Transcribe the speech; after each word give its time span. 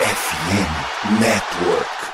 FM 0.00 1.20
Network. 1.20 2.13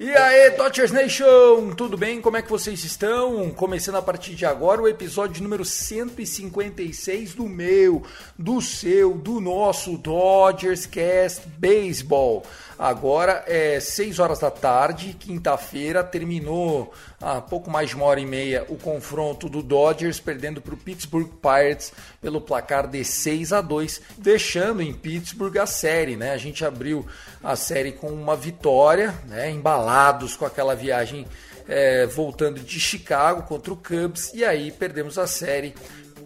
E 0.00 0.10
aí, 0.10 0.50
Dodgers 0.56 0.90
Nation, 0.90 1.74
tudo 1.76 1.96
bem? 1.96 2.20
Como 2.20 2.36
é 2.36 2.42
que 2.42 2.50
vocês 2.50 2.82
estão? 2.84 3.50
Começando 3.50 3.96
a 3.96 4.02
partir 4.02 4.34
de 4.34 4.46
agora 4.46 4.80
o 4.80 4.88
episódio 4.88 5.42
número 5.42 5.64
156 5.64 7.34
do 7.34 7.46
meu, 7.48 8.02
do 8.38 8.60
seu, 8.62 9.14
do 9.14 9.40
nosso 9.40 9.98
Dodgers 9.98 10.86
Cast 10.86 11.46
Baseball. 11.58 12.42
Agora 12.82 13.44
é 13.46 13.78
6 13.78 14.18
horas 14.18 14.40
da 14.40 14.50
tarde, 14.50 15.14
quinta-feira, 15.16 16.02
terminou 16.02 16.92
há 17.20 17.40
pouco 17.40 17.70
mais 17.70 17.90
de 17.90 17.94
uma 17.94 18.06
hora 18.06 18.18
e 18.18 18.26
meia 18.26 18.66
o 18.68 18.76
confronto 18.76 19.48
do 19.48 19.62
Dodgers 19.62 20.18
perdendo 20.18 20.60
para 20.60 20.74
o 20.74 20.76
Pittsburgh 20.76 21.28
Pirates 21.40 21.92
pelo 22.20 22.40
placar 22.40 22.88
de 22.88 23.04
6 23.04 23.52
a 23.52 23.60
2, 23.60 24.02
deixando 24.18 24.82
em 24.82 24.92
Pittsburgh 24.92 25.58
a 25.58 25.66
série, 25.66 26.16
né? 26.16 26.32
A 26.32 26.36
gente 26.36 26.64
abriu 26.64 27.06
a 27.40 27.54
série 27.54 27.92
com 27.92 28.08
uma 28.08 28.34
vitória, 28.34 29.14
né? 29.28 29.48
Embalados 29.48 30.34
com 30.34 30.44
aquela 30.44 30.74
viagem 30.74 31.24
é, 31.68 32.04
voltando 32.06 32.58
de 32.58 32.80
Chicago 32.80 33.44
contra 33.44 33.72
o 33.72 33.76
Cubs 33.76 34.34
e 34.34 34.44
aí 34.44 34.72
perdemos 34.72 35.18
a 35.18 35.28
série 35.28 35.72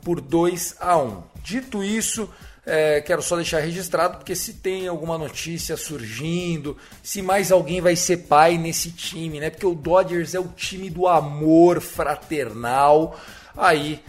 por 0.02 0.22
2 0.22 0.76
a 0.80 0.96
1. 0.96 1.22
Dito 1.42 1.84
isso, 1.84 2.30
é, 2.66 3.00
quero 3.00 3.22
só 3.22 3.36
deixar 3.36 3.60
registrado, 3.60 4.18
porque 4.18 4.34
se 4.34 4.54
tem 4.54 4.88
alguma 4.88 5.16
notícia 5.16 5.76
surgindo, 5.76 6.76
se 7.00 7.22
mais 7.22 7.52
alguém 7.52 7.80
vai 7.80 7.94
ser 7.94 8.18
pai 8.18 8.58
nesse 8.58 8.90
time, 8.90 9.38
né? 9.38 9.50
Porque 9.50 9.66
o 9.66 9.74
Dodgers 9.74 10.34
é 10.34 10.40
o 10.40 10.48
time 10.48 10.90
do 10.90 11.06
amor 11.06 11.80
fraternal. 11.80 13.16
Aí 13.56 14.02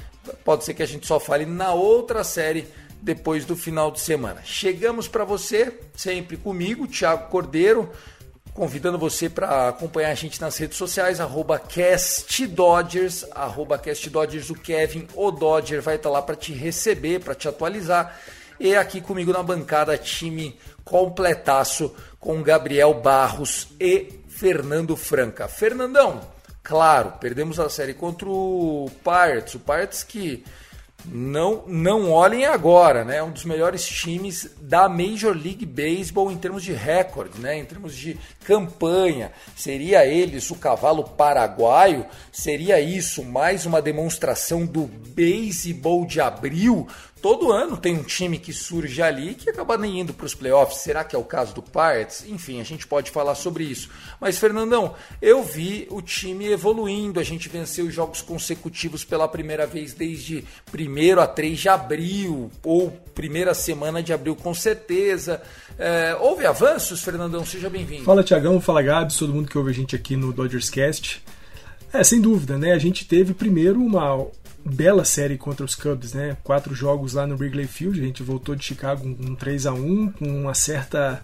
pode 0.43 0.65
ser 0.65 0.73
que 0.73 0.81
a 0.81 0.87
gente 0.87 1.05
só 1.05 1.19
fale 1.19 1.45
na 1.45 1.71
outra 1.71 2.23
série 2.23 2.67
depois 2.99 3.45
do 3.45 3.55
final 3.55 3.91
de 3.91 3.99
semana. 3.99 4.41
Chegamos 4.43 5.07
para 5.07 5.23
você, 5.23 5.79
sempre 5.95 6.35
comigo, 6.35 6.87
Thiago 6.87 7.29
Cordeiro, 7.29 7.91
convidando 8.55 8.97
você 8.97 9.29
para 9.29 9.69
acompanhar 9.69 10.09
a 10.09 10.15
gente 10.15 10.41
nas 10.41 10.57
redes 10.57 10.77
sociais, 10.79 11.19
arroba 11.19 11.59
CastDodgers, 11.59 13.23
arroba 13.29 13.77
CastDodgers, 13.77 14.49
o 14.49 14.55
Kevin, 14.55 15.07
o 15.13 15.29
Dodger 15.29 15.79
vai 15.79 15.97
estar 15.97 16.09
lá 16.09 16.23
para 16.23 16.35
te 16.35 16.53
receber, 16.53 17.19
para 17.19 17.35
te 17.35 17.47
atualizar. 17.47 18.19
E 18.59 18.75
aqui 18.75 19.01
comigo 19.01 19.31
na 19.31 19.43
bancada, 19.43 19.97
time 19.97 20.57
completaço 20.83 21.93
com 22.19 22.41
Gabriel 22.41 22.93
Barros 22.93 23.67
e 23.79 24.19
Fernando 24.27 24.95
Franca. 24.95 25.47
Fernandão, 25.47 26.21
claro, 26.63 27.13
perdemos 27.19 27.59
a 27.59 27.69
série 27.69 27.93
contra 27.93 28.27
o 28.27 28.89
Pirates, 29.03 29.55
o 29.55 29.59
Pirates 29.59 30.03
que 30.03 30.43
não, 31.05 31.63
não 31.67 32.11
olhem 32.11 32.45
agora, 32.45 33.05
né? 33.05 33.21
Um 33.23 33.31
dos 33.31 33.45
melhores 33.45 33.87
times 33.87 34.49
da 34.59 34.89
Major 34.89 35.33
League 35.35 35.65
Baseball 35.65 36.31
em 36.31 36.37
termos 36.37 36.63
de 36.63 36.73
recorde, 36.73 37.39
né? 37.39 37.57
Em 37.57 37.65
termos 37.65 37.95
de 37.95 38.17
campanha. 38.43 39.31
Seria 39.55 40.05
eles 40.05 40.49
o 40.51 40.55
cavalo 40.55 41.03
paraguaio? 41.03 42.05
Seria 42.31 42.79
isso 42.81 43.23
mais 43.23 43.65
uma 43.65 43.81
demonstração 43.81 44.65
do 44.65 44.81
beisebol 44.87 46.05
de 46.05 46.19
abril? 46.19 46.87
Todo 47.21 47.51
ano 47.51 47.77
tem 47.77 47.97
um 47.97 48.03
time 48.03 48.37
que 48.37 48.53
surge 48.53 49.01
ali 49.01 49.33
que 49.33 49.49
acaba 49.49 49.77
nem 49.77 50.01
indo 50.01 50.13
para 50.13 50.25
os 50.25 50.35
playoffs. 50.35 50.81
Será 50.81 51.03
que 51.03 51.15
é 51.15 51.19
o 51.19 51.23
caso 51.23 51.53
do 51.53 51.61
Pirates? 51.61 52.25
Enfim, 52.27 52.61
a 52.61 52.63
gente 52.63 52.85
pode 52.85 53.09
falar 53.09 53.35
sobre 53.35 53.63
isso. 53.63 53.89
Mas, 54.19 54.37
Fernandão, 54.37 54.93
eu 55.21 55.43
vi 55.43 55.87
o 55.89 56.01
time 56.01 56.47
evoluindo. 56.47 57.19
A 57.19 57.23
gente 57.23 57.49
venceu 57.49 57.89
jogos 57.89 58.21
consecutivos 58.21 59.03
pela 59.03 59.27
primeira 59.27 59.65
vez 59.65 59.93
desde 59.93 60.43
1 60.71 61.19
a 61.19 61.27
3 61.27 61.59
de 61.59 61.69
abril, 61.69 62.51
ou 62.63 62.91
primeira 63.15 63.53
semana 63.53 64.03
de 64.03 64.13
abril, 64.13 64.35
com 64.35 64.53
certeza. 64.53 65.41
É, 65.77 66.15
houve 66.19 66.45
avanços, 66.45 67.01
Fernandão? 67.01 67.43
Seja 67.43 67.69
bem-vindo. 67.69 68.03
Fala, 68.03 68.23
Tiagão. 68.23 68.61
Fala, 68.61 68.81
Gabs. 68.81 69.17
Todo 69.17 69.33
mundo 69.33 69.49
que 69.49 69.57
ouve 69.57 69.71
a 69.71 69.73
gente 69.73 69.95
aqui 69.95 70.15
no 70.15 70.31
Dodgers 70.31 70.69
Cast. 70.69 71.23
É, 71.91 72.03
sem 72.03 72.21
dúvida, 72.21 72.57
né? 72.57 72.73
A 72.73 72.79
gente 72.79 73.05
teve 73.05 73.33
primeiro 73.33 73.81
uma 73.81 74.25
bela 74.67 75.05
série 75.05 75.37
contra 75.37 75.65
os 75.65 75.75
Cubs, 75.75 76.13
né? 76.13 76.37
Quatro 76.43 76.75
jogos 76.75 77.13
lá 77.13 77.25
no 77.25 77.35
Wrigley 77.35 77.67
Field. 77.67 77.99
A 77.99 78.03
gente 78.03 78.23
voltou 78.23 78.55
de 78.55 78.63
Chicago 78.63 79.01
com 79.01 79.31
um 79.31 79.35
3 79.35 79.65
a 79.65 79.73
1 79.73 80.11
com 80.11 80.25
uma 80.25 80.53
certa 80.53 81.23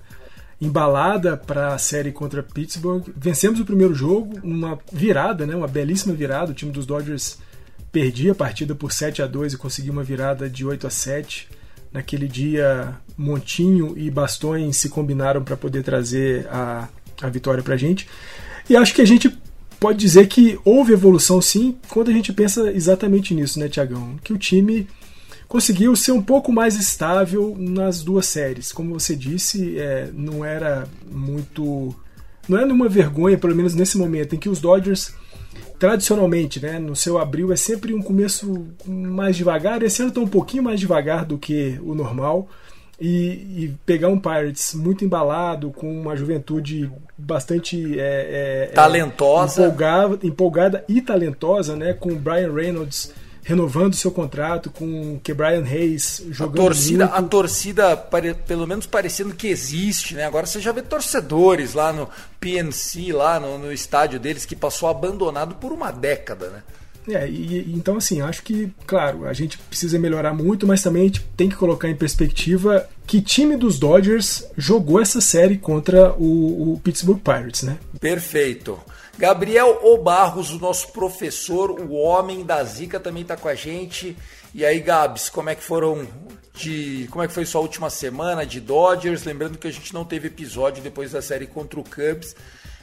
embalada 0.60 1.36
para 1.36 1.74
a 1.74 1.78
série 1.78 2.12
contra 2.12 2.42
Pittsburgh. 2.42 3.08
Vencemos 3.16 3.60
o 3.60 3.66
primeiro 3.66 3.94
jogo, 3.94 4.40
uma 4.44 4.80
virada, 4.92 5.46
né? 5.46 5.56
Uma 5.56 5.68
belíssima 5.68 6.14
virada. 6.14 6.52
O 6.52 6.56
time 6.56 6.72
dos 6.72 6.86
Dodgers 6.86 7.38
perdia 7.92 8.32
a 8.32 8.36
partida 8.36 8.74
por 8.74 8.92
7 8.92 9.22
a 9.22 9.28
2 9.28 9.54
e 9.54 9.58
conseguiu 9.58 9.94
uma 9.94 10.04
virada 10.04 10.50
de 10.50 10.66
8 10.66 10.88
a 10.88 10.90
7. 10.90 11.50
Naquele 11.92 12.28
dia, 12.28 12.96
Montinho 13.16 13.94
e 13.96 14.10
Bastões 14.10 14.78
se 14.78 14.90
combinaram 14.90 15.44
para 15.44 15.56
poder 15.56 15.84
trazer 15.84 16.48
a, 16.48 16.88
a 17.22 17.30
vitória 17.30 17.62
para 17.62 17.76
a 17.76 17.78
gente. 17.78 18.08
E 18.68 18.76
acho 18.76 18.96
que 18.96 19.02
a 19.02 19.06
gente 19.06 19.38
pode 19.84 20.00
dizer 20.00 20.28
que 20.30 20.58
houve 20.64 20.94
evolução 20.94 21.42
sim, 21.42 21.76
quando 21.90 22.10
a 22.10 22.14
gente 22.14 22.32
pensa 22.32 22.72
exatamente 22.72 23.34
nisso, 23.34 23.60
né, 23.60 23.68
Tiagão? 23.68 24.16
Que 24.24 24.32
o 24.32 24.38
time 24.38 24.88
conseguiu 25.46 25.94
ser 25.94 26.14
um 26.14 26.22
pouco 26.22 26.54
mais 26.54 26.78
estável 26.78 27.54
nas 27.60 28.02
duas 28.02 28.26
séries. 28.28 28.72
Como 28.72 28.98
você 28.98 29.14
disse, 29.14 29.78
é, 29.78 30.10
não 30.14 30.46
era 30.46 30.88
muito. 31.12 31.94
Não 32.48 32.58
é 32.58 32.64
nenhuma 32.64 32.88
vergonha, 32.88 33.38
pelo 33.38 33.54
menos 33.54 33.76
nesse 33.76 33.98
momento, 33.98 34.34
em 34.34 34.40
que 34.40 34.48
os 34.48 34.62
Dodgers, 34.62 35.14
tradicionalmente, 35.78 36.62
né, 36.62 36.80
no 36.80 36.96
seu 36.96 37.18
abril, 37.18 37.52
é 37.52 37.58
sempre 37.58 37.94
um 37.94 38.02
começo 38.02 38.66
mais 38.88 39.36
devagar. 39.36 39.84
Esse 39.84 40.02
ano 40.02 40.10
está 40.10 40.22
um 40.22 40.28
pouquinho 40.30 40.64
mais 40.64 40.80
devagar 40.80 41.26
do 41.26 41.38
que 41.38 41.78
o 41.84 41.94
normal. 41.94 42.48
E, 43.06 43.66
e, 43.66 43.78
pegar 43.86 44.08
um 44.08 44.18
Pirates 44.18 44.74
muito 44.74 45.04
embalado, 45.04 45.72
com 45.72 45.92
uma 45.92 46.16
juventude 46.16 46.90
bastante 47.18 48.00
é, 48.00 48.70
é, 48.70 48.74
talentosa, 48.74 49.66
empolgada, 49.66 50.20
empolgada 50.24 50.86
e 50.88 51.02
talentosa, 51.02 51.76
né? 51.76 51.92
Com 51.92 52.14
o 52.14 52.16
Brian 52.16 52.54
Reynolds 52.54 53.12
renovando 53.44 53.94
seu 53.94 54.10
contrato, 54.10 54.72
com 54.72 55.16
o 55.16 55.36
Brian 55.36 55.66
Hayes 55.66 56.26
jogando 56.30 56.62
a 56.62 56.64
torcida, 56.64 57.06
muito. 57.06 57.18
a 57.18 57.22
torcida 57.24 57.98
pelo 58.48 58.66
menos 58.66 58.86
parecendo 58.86 59.36
que 59.36 59.48
existe, 59.48 60.16
né? 60.16 60.24
Agora 60.24 60.46
você 60.46 60.62
já 60.62 60.72
vê 60.72 60.82
torcedores 60.82 61.74
lá 61.74 61.92
no 61.92 62.10
PNC, 62.40 63.12
lá 63.12 63.38
no, 63.38 63.58
no 63.58 63.74
estádio 63.74 64.18
deles 64.18 64.46
que 64.46 64.56
passou 64.56 64.88
abandonado 64.88 65.56
por 65.56 65.74
uma 65.74 65.92
década, 65.92 66.48
né? 66.48 66.64
É, 67.08 67.28
e, 67.28 67.74
então 67.74 67.98
assim, 67.98 68.22
acho 68.22 68.44
que, 68.44 68.72
claro, 68.88 69.26
a 69.26 69.34
gente 69.34 69.58
precisa 69.58 70.00
melhorar 70.00 70.34
muito, 70.34 70.66
mas 70.66 70.82
também 70.82 71.04
a 71.04 71.06
gente 71.06 71.22
tem 71.36 71.50
que 71.50 71.56
colocar 71.56 71.90
em 71.90 71.96
perspectiva 71.96 72.88
que 73.06 73.22
time 73.22 73.58
dos 73.58 73.78
Dodgers 73.78 74.46
jogou 74.58 75.02
essa 75.02 75.20
série 75.20 75.58
contra 75.58 76.14
o, 76.14 76.74
o 76.74 76.80
Pittsburgh 76.82 77.20
Pirates, 77.20 77.64
né? 77.64 77.78
Perfeito. 78.00 78.80
Gabriel 79.18 79.80
Obarros, 79.84 80.52
o 80.52 80.60
nosso 80.60 80.92
professor, 80.92 81.72
o 81.72 81.94
homem 81.94 82.44
da 82.44 82.64
Zica, 82.64 83.00
também 83.00 83.22
está 83.22 83.38
com 83.38 83.48
a 83.48 83.56
gente. 83.56 84.18
E 84.56 84.66
aí, 84.66 84.80
Gabs, 84.80 85.30
como 85.30 85.50
é 85.50 85.56
que 85.56 85.64
foram 85.64 86.08
de. 86.56 87.08
Como 87.12 87.24
é 87.24 87.28
que 87.28 87.34
foi 87.34 87.46
sua 87.46 87.62
última 87.62 87.90
semana 87.90 88.46
de 88.46 88.60
Dodgers? 88.60 89.24
Lembrando 89.24 89.58
que 89.58 89.68
a 89.68 89.72
gente 89.72 89.94
não 89.94 90.04
teve 90.04 90.28
episódio 90.28 90.82
depois 90.82 91.12
da 91.12 91.22
série 91.22 91.46
contra 91.46 91.80
o 91.80 91.84
Cubs. 91.84 92.36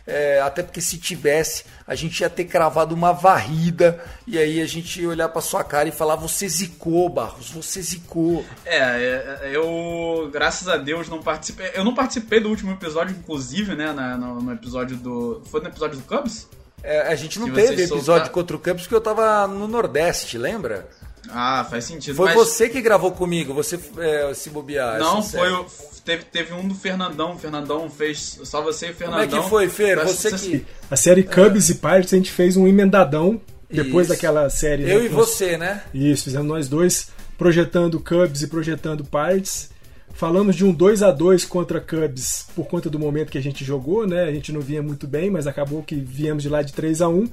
É, 0.07 0.41
até 0.41 0.63
porque 0.63 0.81
se 0.81 0.99
tivesse, 0.99 1.65
a 1.87 1.95
gente 1.95 2.21
ia 2.21 2.31
ter 2.31 2.45
cravado 2.45 2.95
uma 2.95 3.13
varrida 3.13 4.03
e 4.27 4.39
aí 4.39 4.61
a 4.61 4.67
gente 4.67 5.01
ia 5.01 5.09
olhar 5.09 5.29
para 5.29 5.41
sua 5.41 5.63
cara 5.63 5.89
e 5.89 5.93
falar: 5.93 6.17
Você 6.17 6.49
zicou, 6.49 7.09
Barros, 7.09 7.51
você 7.51 7.81
zicou. 7.83 8.45
É, 8.65 8.79
é, 8.79 9.51
eu, 9.53 10.29
graças 10.33 10.69
a 10.69 10.77
Deus, 10.77 11.09
não 11.09 11.23
participei. 11.23 11.71
Eu 11.75 11.85
não 11.85 11.95
participei 11.95 12.41
do 12.41 12.49
último 12.49 12.73
episódio, 12.73 13.17
inclusive, 13.17 13.75
né? 13.75 13.93
Na, 13.93 14.17
no, 14.17 14.41
no, 14.41 14.53
episódio 14.53 14.97
do. 14.97 15.43
Foi 15.51 15.61
no 15.61 15.69
episódio 15.69 15.99
do 15.99 16.05
Cubs? 16.05 16.49
É, 16.83 17.03
a 17.03 17.15
gente 17.15 17.39
não 17.39 17.47
que 17.49 17.53
teve 17.53 17.83
episódio 17.83 18.05
soltar... 18.05 18.31
contra 18.31 18.57
o 18.57 18.59
Cubs 18.59 18.83
porque 18.83 18.95
eu 18.95 19.01
tava 19.01 19.47
no 19.47 19.69
Nordeste, 19.69 20.39
lembra? 20.39 20.89
Ah, 21.33 21.67
faz 21.69 21.85
sentido. 21.85 22.17
Foi 22.17 22.27
mas... 22.27 22.35
você 22.35 22.69
que 22.69 22.81
gravou 22.81 23.13
comigo, 23.13 23.55
você 23.55 23.79
é, 23.99 24.33
se 24.35 24.51
bobear. 24.51 24.99
Não, 24.99 25.23
foi 25.23 25.51
o, 25.53 25.67
teve, 26.05 26.25
teve 26.25 26.53
um 26.53 26.67
do 26.67 26.75
Fernandão. 26.75 27.35
O 27.35 27.39
Fernandão 27.39 27.89
fez. 27.89 28.41
Só 28.45 28.63
você 28.63 28.89
e 28.89 28.91
o 28.91 28.95
Fernandão. 28.95 29.29
Como 29.29 29.41
é 29.41 29.43
que 29.43 29.49
foi, 29.49 29.69
Fer? 29.69 30.05
Você 30.05 30.33
que. 30.33 30.67
A 30.91 30.97
série 30.97 31.23
Cubs 31.23 31.71
é. 31.71 31.73
e 31.73 31.77
Pirates 31.77 32.13
a 32.13 32.17
gente 32.17 32.31
fez 32.31 32.57
um 32.57 32.67
emendadão 32.67 33.41
depois 33.69 34.07
Isso. 34.07 34.17
daquela 34.17 34.51
série. 34.51 34.91
Eu 34.91 35.01
né, 35.01 35.05
e 35.07 35.09
você, 35.09 35.57
né? 35.57 35.83
Isso, 35.95 36.25
fizemos 36.25 36.47
nós 36.47 36.69
dois 36.69 37.09
projetando 37.39 38.01
Cubs 38.01 38.43
e 38.43 38.47
projetando 38.47 39.05
Pirates. 39.05 39.71
Falamos 40.13 40.55
de 40.57 40.67
um 40.67 40.73
2 40.73 41.03
a 41.03 41.11
2 41.11 41.47
contra 41.47 41.81
Cubs 41.81 42.47
por 42.55 42.67
conta 42.67 42.91
do 42.91 42.99
momento 42.99 43.31
que 43.31 43.39
a 43.39 43.43
gente 43.43 43.65
jogou, 43.65 44.07
né? 44.07 44.25
A 44.25 44.33
gente 44.33 44.53
não 44.53 44.61
vinha 44.61 44.83
muito 44.83 45.07
bem, 45.07 45.31
mas 45.31 45.47
acabou 45.47 45.83
que 45.83 45.95
viemos 45.95 46.43
de 46.43 46.49
lá 46.49 46.61
de 46.61 46.75
3 46.75 47.01
a 47.01 47.09
1 47.09 47.29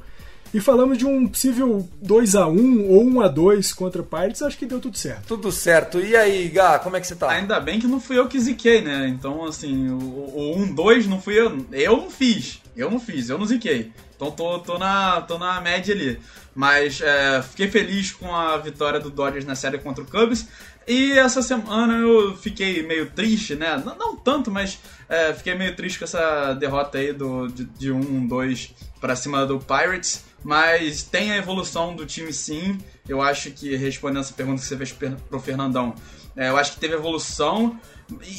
e 0.54 0.60
falamos 0.60 0.98
de 0.98 1.06
um 1.06 1.28
possível 1.28 1.88
2 2.02 2.36
a 2.36 2.48
1 2.48 2.90
ou 2.90 3.04
1 3.04 3.22
a 3.22 3.28
2 3.28 3.74
contra 3.74 4.04
Pirates, 4.04 4.42
acho 4.42 4.58
que 4.58 4.66
deu 4.66 4.80
tudo 4.80 4.98
certo. 4.98 5.28
Tudo 5.28 5.52
certo. 5.52 6.00
E 6.00 6.16
aí, 6.16 6.48
Gá, 6.50 6.80
como 6.80 6.96
é 6.96 7.02
que 7.02 7.08
você 7.08 7.16
tá? 7.16 7.30
Ainda 7.32 7.60
bem 7.60 7.80
que 7.80 7.88
não 7.88 8.00
fui 8.00 8.18
eu 8.18 8.28
que 8.28 8.40
ziquei, 8.40 8.82
né? 8.82 9.08
Então, 9.08 9.46
assim, 9.46 9.90
o, 9.90 10.54
1 10.58 10.74
2 10.74 11.08
não 11.08 11.22
fui 11.22 11.40
eu. 11.40 11.66
Eu 11.72 11.98
não 11.98 12.10
fiz. 12.10 12.62
Eu 12.76 12.92
não 12.92 13.00
fiz, 13.00 13.30
eu 13.30 13.38
não 13.38 13.46
ziquei. 13.46 13.92
Então 14.16 14.32
tô, 14.32 14.60
tô, 14.60 14.78
na, 14.78 15.22
tô 15.22 15.38
na 15.38 15.60
média 15.62 15.94
ali. 15.94 16.20
Mas 16.56 17.02
é, 17.02 17.42
fiquei 17.42 17.68
feliz 17.70 18.12
com 18.12 18.36
a 18.36 18.58
vitória 18.58 19.00
do 19.00 19.10
Dodgers 19.12 19.46
na 19.46 19.56
série 19.56 19.78
contra 19.78 20.04
o 20.04 20.08
Cubs. 20.08 20.48
E 20.88 21.12
essa 21.12 21.42
semana 21.42 21.96
eu 21.96 22.36
fiquei 22.38 22.82
meio 22.82 23.10
triste, 23.12 23.56
né? 23.56 23.82
Não, 23.86 23.98
não 23.98 24.16
tanto, 24.16 24.50
mas 24.50 24.80
é, 25.10 25.34
fiquei 25.34 25.54
meio 25.54 25.76
triste 25.76 26.00
com 26.00 26.06
essa 26.06 26.54
derrota 26.54 26.98
aí 26.98 27.12
do, 27.12 27.48
de, 27.48 27.66
de 27.66 27.90
1-2 27.92 28.72
para 29.00 29.16
cima 29.16 29.46
do 29.46 29.60
Pirates. 29.60 30.24
Mas 30.44 31.04
tem 31.04 31.32
a 31.32 31.38
evolução 31.38 31.96
do 31.96 32.06
time 32.06 32.32
sim. 32.32 32.78
Eu 33.08 33.22
acho 33.22 33.52
que, 33.52 33.76
respondendo 33.76 34.22
essa 34.22 34.34
pergunta 34.34 34.62
que 34.62 34.68
você 34.68 34.78
fez 34.78 34.92
pro 34.92 35.40
Fernandão, 35.40 35.96
é, 36.36 36.50
eu 36.50 36.58
acho 36.58 36.74
que 36.74 36.80
teve 36.80 36.94
evolução. 36.94 37.80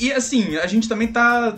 E 0.00 0.12
assim, 0.12 0.56
a 0.56 0.66
gente 0.66 0.88
também 0.88 1.08
tá 1.08 1.56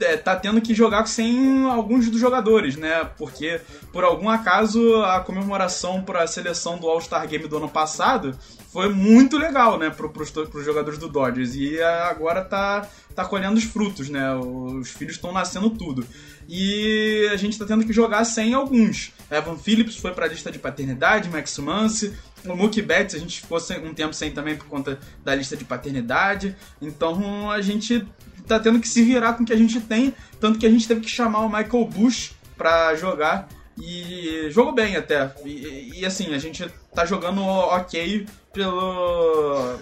é, 0.00 0.16
tá 0.16 0.34
tendo 0.36 0.60
que 0.60 0.74
jogar 0.74 1.06
sem 1.06 1.64
alguns 1.64 2.10
dos 2.10 2.20
jogadores, 2.20 2.76
né? 2.76 3.08
Porque, 3.16 3.60
por 3.92 4.04
algum 4.04 4.28
acaso, 4.28 5.02
a 5.02 5.20
comemoração 5.20 6.02
para 6.02 6.22
a 6.22 6.26
seleção 6.26 6.78
do 6.78 6.88
All-Star 6.88 7.26
Game 7.28 7.46
do 7.46 7.56
ano 7.56 7.68
passado 7.68 8.36
foi 8.72 8.88
muito 8.88 9.38
legal, 9.38 9.78
né? 9.78 9.90
Pros, 9.90 10.30
pros 10.30 10.64
jogadores 10.64 10.98
do 10.98 11.08
Dodgers. 11.08 11.54
E 11.54 11.80
agora 11.80 12.42
tá, 12.42 12.88
tá 13.14 13.24
colhendo 13.24 13.56
os 13.56 13.64
frutos, 13.64 14.08
né? 14.08 14.34
Os 14.34 14.90
filhos 14.90 15.14
estão 15.14 15.32
nascendo 15.32 15.70
tudo. 15.70 16.06
E 16.48 17.28
a 17.32 17.36
gente 17.36 17.58
tá 17.58 17.64
tendo 17.64 17.84
que 17.86 17.92
jogar 17.92 18.24
sem 18.24 18.52
alguns. 18.52 19.12
Evan 19.30 19.56
Phillips 19.56 19.96
foi 19.96 20.12
pra 20.12 20.26
lista 20.26 20.50
de 20.50 20.58
paternidade, 20.58 21.28
Max 21.28 21.58
Muncy, 21.58 22.14
o 22.44 22.54
Mookie 22.54 22.82
Betts 22.82 23.14
a 23.14 23.18
gente 23.18 23.40
ficou 23.40 23.58
um 23.82 23.94
tempo 23.94 24.12
sem 24.12 24.30
também 24.30 24.56
por 24.56 24.66
conta 24.66 24.98
da 25.24 25.34
lista 25.34 25.56
de 25.56 25.64
paternidade. 25.64 26.54
Então 26.80 27.50
a 27.50 27.60
gente 27.60 28.06
tá 28.46 28.60
tendo 28.60 28.78
que 28.78 28.88
se 28.88 29.02
virar 29.02 29.34
com 29.34 29.42
o 29.42 29.46
que 29.46 29.52
a 29.52 29.56
gente 29.56 29.80
tem, 29.80 30.14
tanto 30.38 30.58
que 30.58 30.66
a 30.66 30.70
gente 30.70 30.86
teve 30.86 31.00
que 31.00 31.08
chamar 31.08 31.40
o 31.40 31.48
Michael 31.48 31.86
Bush 31.86 32.32
para 32.56 32.94
jogar 32.94 33.48
e 33.76 34.48
jogou 34.50 34.72
bem 34.72 34.96
até. 34.96 35.34
E, 35.44 36.00
e, 36.00 36.06
assim, 36.06 36.32
a 36.34 36.38
gente 36.38 36.64
tá 36.94 37.04
jogando 37.04 37.42
ok 37.42 38.26
pelo, 38.52 39.78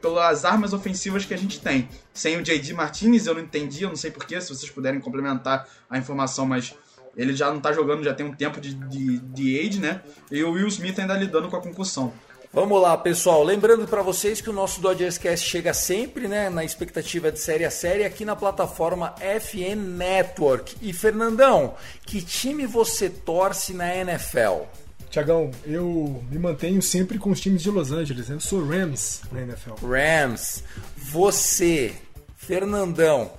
pelas 0.00 0.44
armas 0.44 0.72
ofensivas 0.72 1.24
que 1.24 1.34
a 1.34 1.38
gente 1.38 1.60
tem. 1.60 1.88
Sem 2.12 2.36
o 2.36 2.42
JD 2.42 2.72
Martinez, 2.74 3.26
eu 3.26 3.34
não 3.34 3.42
entendi, 3.42 3.84
eu 3.84 3.90
não 3.90 3.96
sei 3.96 4.10
porquê, 4.10 4.40
se 4.40 4.48
vocês 4.48 4.70
puderem 4.70 5.00
complementar 5.00 5.68
a 5.88 5.98
informação, 5.98 6.46
mas 6.46 6.74
ele 7.18 7.34
já 7.34 7.52
não 7.52 7.60
tá 7.60 7.72
jogando, 7.72 8.04
já 8.04 8.14
tem 8.14 8.24
um 8.24 8.32
tempo 8.32 8.60
de, 8.60 8.72
de, 8.72 9.18
de 9.18 9.58
age, 9.58 9.80
né? 9.80 10.00
E 10.30 10.42
o 10.44 10.52
Will 10.52 10.68
Smith 10.68 10.98
ainda 11.00 11.14
lidando 11.14 11.48
com 11.48 11.56
a 11.56 11.60
concussão. 11.60 12.12
Vamos 12.52 12.80
lá, 12.80 12.96
pessoal. 12.96 13.44
Lembrando 13.44 13.86
para 13.86 14.00
vocês 14.02 14.40
que 14.40 14.48
o 14.48 14.52
nosso 14.52 14.80
Dodgers 14.80 15.18
Cast 15.18 15.46
chega 15.46 15.74
sempre, 15.74 16.26
né, 16.26 16.48
na 16.48 16.64
expectativa 16.64 17.30
de 17.30 17.38
série 17.38 17.64
a 17.64 17.70
série 17.70 18.04
aqui 18.04 18.24
na 18.24 18.34
plataforma 18.34 19.14
FN 19.18 19.76
Network. 19.76 20.76
E 20.80 20.92
Fernandão, 20.94 21.74
que 22.06 22.22
time 22.22 22.66
você 22.66 23.10
torce 23.10 23.74
na 23.74 23.94
NFL? 23.94 24.62
Tiagão, 25.10 25.50
eu 25.66 26.22
me 26.30 26.38
mantenho 26.38 26.80
sempre 26.80 27.18
com 27.18 27.30
os 27.30 27.40
times 27.40 27.62
de 27.62 27.70
Los 27.70 27.92
Angeles. 27.92 28.28
Né? 28.28 28.36
Eu 28.36 28.40
sou 28.40 28.64
Rams 28.64 29.22
na 29.30 29.42
NFL. 29.42 29.74
Rams. 29.86 30.62
Você, 30.96 31.94
Fernandão, 32.36 33.30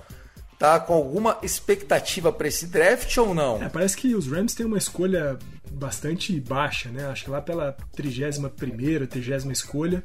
tá 0.60 0.78
com 0.78 0.92
alguma 0.92 1.38
expectativa 1.42 2.30
para 2.30 2.46
esse 2.46 2.66
draft 2.66 3.16
ou 3.16 3.34
não? 3.34 3.62
É, 3.62 3.68
parece 3.70 3.96
que 3.96 4.14
os 4.14 4.26
Rams 4.26 4.54
têm 4.54 4.66
uma 4.66 4.76
escolha 4.76 5.38
bastante 5.72 6.38
baixa, 6.38 6.90
né? 6.90 7.06
Acho 7.06 7.24
que 7.24 7.30
lá 7.30 7.40
pela 7.40 7.74
31ª, 7.96 9.08
30 9.08 9.52
escolha. 9.52 10.04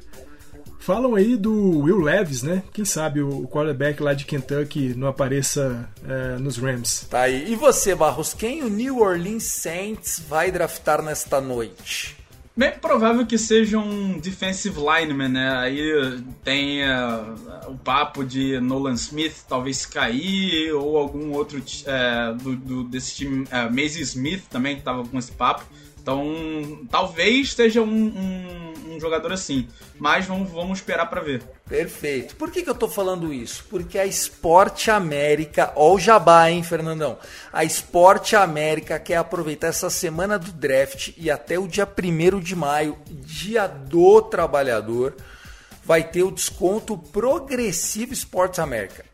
Falam 0.80 1.14
aí 1.14 1.36
do 1.36 1.80
Will 1.80 1.98
Levis, 1.98 2.42
né? 2.42 2.62
Quem 2.72 2.86
sabe 2.86 3.20
o 3.20 3.46
quarterback 3.48 4.02
lá 4.02 4.14
de 4.14 4.24
Kentucky 4.24 4.94
não 4.96 5.08
apareça 5.08 5.86
é, 6.08 6.38
nos 6.38 6.56
Rams. 6.56 7.06
Tá 7.10 7.22
aí. 7.22 7.52
E 7.52 7.54
você, 7.54 7.94
Barros, 7.94 8.32
quem 8.32 8.62
o 8.62 8.70
New 8.70 9.00
Orleans 9.00 9.44
Saints 9.44 10.22
vai 10.26 10.50
draftar 10.50 11.02
nesta 11.02 11.38
noite? 11.38 12.16
Bem 12.56 12.72
provável 12.78 13.26
que 13.26 13.36
seja 13.36 13.78
um 13.78 14.18
defensive 14.18 14.78
lineman, 14.80 15.28
né? 15.28 15.58
Aí 15.58 16.22
tem 16.42 16.82
uh, 16.84 17.70
o 17.70 17.76
papo 17.76 18.24
de 18.24 18.58
Nolan 18.60 18.94
Smith 18.94 19.44
talvez 19.46 19.84
cair, 19.84 20.72
ou 20.72 20.96
algum 20.96 21.32
outro 21.32 21.58
uh, 21.58 22.34
do, 22.34 22.56
do, 22.56 22.84
desse 22.84 23.14
time, 23.14 23.44
uh, 23.44 23.70
Maisie 23.70 24.00
Smith 24.00 24.44
também 24.48 24.76
que 24.76 24.82
tava 24.82 25.04
com 25.04 25.18
esse 25.18 25.32
papo. 25.32 25.66
Então, 26.06 26.86
talvez 26.88 27.52
seja 27.52 27.82
um, 27.82 27.84
um, 27.84 28.94
um 28.94 29.00
jogador 29.00 29.32
assim, 29.32 29.66
mas 29.98 30.24
vamos, 30.24 30.48
vamos 30.52 30.78
esperar 30.78 31.06
para 31.06 31.20
ver. 31.20 31.42
Perfeito. 31.68 32.36
Por 32.36 32.48
que, 32.48 32.62
que 32.62 32.70
eu 32.70 32.76
tô 32.76 32.86
falando 32.88 33.34
isso? 33.34 33.64
Porque 33.68 33.98
a 33.98 34.06
Esporte 34.06 34.88
América, 34.88 35.72
ó 35.74 35.94
o 35.94 35.98
jabá, 35.98 36.48
hein, 36.48 36.62
Fernandão? 36.62 37.18
A 37.52 37.64
Esporte 37.64 38.36
América 38.36 39.00
quer 39.00 39.16
aproveitar 39.16 39.66
essa 39.66 39.90
semana 39.90 40.38
do 40.38 40.52
draft 40.52 41.10
e 41.16 41.28
até 41.28 41.58
o 41.58 41.66
dia 41.66 41.84
1 41.84 42.38
de 42.38 42.54
maio, 42.54 42.96
dia 43.10 43.66
do 43.66 44.22
trabalhador, 44.22 45.16
vai 45.82 46.04
ter 46.04 46.22
o 46.22 46.30
desconto 46.30 46.96
progressivo 46.96 48.12
Esporte 48.12 48.60
América. 48.60 49.04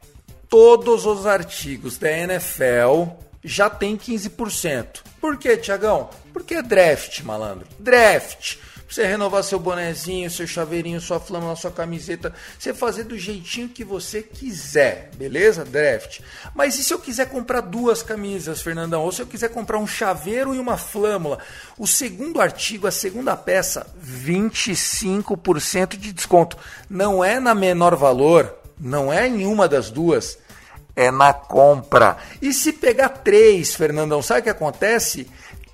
Todos 0.46 1.06
os 1.06 1.26
artigos 1.26 1.96
da 1.96 2.10
NFL 2.10 3.14
já 3.42 3.70
tem 3.70 3.96
15%. 3.96 5.00
Por 5.18 5.38
quê, 5.38 5.56
Tiagão? 5.56 6.10
Porque 6.32 6.54
é 6.54 6.62
draft, 6.62 7.20
malandro. 7.20 7.66
Draft. 7.78 8.56
Você 8.92 9.06
renovar 9.06 9.42
seu 9.42 9.58
bonezinho, 9.58 10.30
seu 10.30 10.46
chaveirinho, 10.46 11.00
sua 11.00 11.18
flama 11.18 11.56
sua 11.56 11.70
camiseta, 11.70 12.34
você 12.58 12.74
fazer 12.74 13.04
do 13.04 13.16
jeitinho 13.16 13.70
que 13.70 13.82
você 13.82 14.20
quiser, 14.20 15.10
beleza? 15.16 15.64
Draft. 15.64 16.20
Mas 16.54 16.78
e 16.78 16.84
se 16.84 16.92
eu 16.92 16.98
quiser 16.98 17.30
comprar 17.30 17.62
duas 17.62 18.02
camisas, 18.02 18.60
Fernandão? 18.60 19.02
Ou 19.02 19.10
se 19.10 19.22
eu 19.22 19.26
quiser 19.26 19.48
comprar 19.48 19.78
um 19.78 19.86
chaveiro 19.86 20.54
e 20.54 20.58
uma 20.58 20.76
flâmula? 20.76 21.38
O 21.78 21.86
segundo 21.86 22.38
artigo, 22.38 22.86
a 22.86 22.90
segunda 22.90 23.34
peça, 23.34 23.86
25% 24.04 25.96
de 25.96 26.12
desconto. 26.12 26.58
Não 26.90 27.24
é 27.24 27.40
na 27.40 27.54
menor 27.54 27.96
valor, 27.96 28.54
não 28.78 29.10
é 29.10 29.26
em 29.26 29.46
uma 29.46 29.66
das 29.66 29.90
duas 29.90 30.36
é 30.94 31.10
na 31.10 31.32
compra. 31.32 32.18
E 32.40 32.52
se 32.52 32.72
pegar 32.72 33.08
três, 33.08 33.74
Fernandão, 33.74 34.22
sabe 34.22 34.40
o 34.40 34.42
que 34.44 34.50
acontece? 34.50 35.26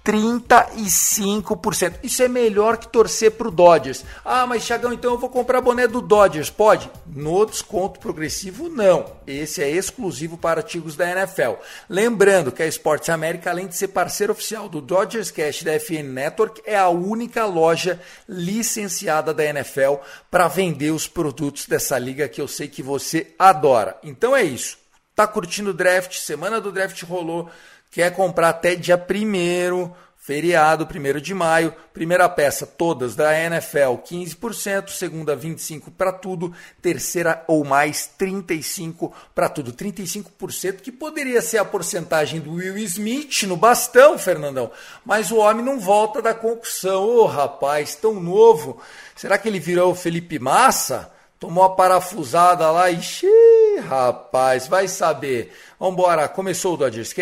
35%. 0.05 1.99
Isso 2.03 2.23
é 2.23 2.29
melhor 2.29 2.79
que 2.79 2.89
torcer 2.89 3.33
para 3.33 3.49
o 3.49 3.51
Dodgers. 3.51 4.05
Ah, 4.25 4.47
mas 4.47 4.63
Chagão, 4.63 4.93
então 4.93 5.13
eu 5.13 5.19
vou 5.19 5.29
comprar 5.29 5.61
boné 5.61 5.87
do 5.87 6.01
Dodgers. 6.01 6.51
Pode? 6.51 6.91
No 7.07 7.45
desconto 7.45 8.01
progressivo, 8.01 8.69
não. 8.69 9.05
Esse 9.27 9.63
é 9.63 9.71
exclusivo 9.71 10.39
para 10.39 10.61
artigos 10.61 10.97
da 10.97 11.11
NFL. 11.11 11.55
Lembrando 11.89 12.51
que 12.51 12.63
a 12.63 12.67
Esportes 12.67 13.11
América, 13.11 13.51
além 13.51 13.67
de 13.67 13.77
ser 13.77 13.89
parceiro 13.89 14.33
oficial 14.33 14.69
do 14.69 14.81
Dodgers 14.81 15.31
Cash 15.31 15.63
da 15.63 15.79
FN 15.79 16.05
Network, 16.05 16.63
é 16.65 16.77
a 16.77 16.89
única 16.89 17.45
loja 17.45 18.01
licenciada 18.29 19.35
da 19.35 19.45
NFL 19.45 19.97
para 20.31 20.49
vender 20.49 20.91
os 20.91 21.07
produtos 21.07 21.67
dessa 21.67 21.99
liga 21.99 22.29
que 22.29 22.41
eu 22.41 22.49
sei 22.49 22.69
que 22.69 22.83
você 22.83 23.35
adora. 23.39 23.99
Então 24.03 24.35
é 24.35 24.43
isso. 24.43 24.79
Tá 25.15 25.27
curtindo 25.27 25.71
o 25.71 25.75
draft? 25.75 26.17
Semana 26.17 26.61
do 26.61 26.71
draft 26.71 27.03
rolou. 27.03 27.51
Quer 27.99 28.13
comprar 28.13 28.51
até 28.51 28.77
dia 28.77 28.97
primeiro? 28.97 29.93
Feriado, 30.17 30.87
1 30.87 31.21
de 31.21 31.35
maio, 31.35 31.75
primeira 31.93 32.29
peça, 32.29 32.65
todas 32.65 33.17
da 33.17 33.37
NFL, 33.37 34.05
15%, 34.09 34.91
segunda, 34.91 35.37
25% 35.37 35.91
para 35.99 36.13
tudo, 36.13 36.55
terceira 36.81 37.43
ou 37.49 37.65
mais, 37.65 38.09
35% 38.17 39.11
para 39.35 39.49
tudo. 39.49 39.73
35% 39.73 40.77
que 40.77 40.93
poderia 40.93 41.43
ser 41.43 41.59
a 41.59 41.65
porcentagem 41.65 42.39
do 42.39 42.53
Will 42.53 42.79
Smith 42.79 43.43
no 43.43 43.57
bastão, 43.57 44.17
Fernandão, 44.17 44.71
mas 45.05 45.33
o 45.33 45.39
homem 45.39 45.65
não 45.65 45.81
volta 45.81 46.23
da 46.23 46.33
concussão. 46.33 47.03
Ô 47.03 47.25
oh, 47.25 47.27
rapaz, 47.27 47.97
tão 47.97 48.21
novo, 48.21 48.81
será 49.17 49.37
que 49.37 49.49
ele 49.49 49.59
virou 49.59 49.91
o 49.91 49.97
Felipe 49.97 50.39
Massa? 50.39 51.13
Tomou 51.41 51.65
a 51.65 51.71
parafusada 51.71 52.71
lá 52.71 52.93
e. 52.93 53.03
Xiii, 53.03 53.81
rapaz, 53.89 54.69
vai 54.69 54.87
saber. 54.87 55.53
Vambora, 55.81 56.29
começou 56.29 56.75
o 56.75 56.77
Dodgers 56.77 57.13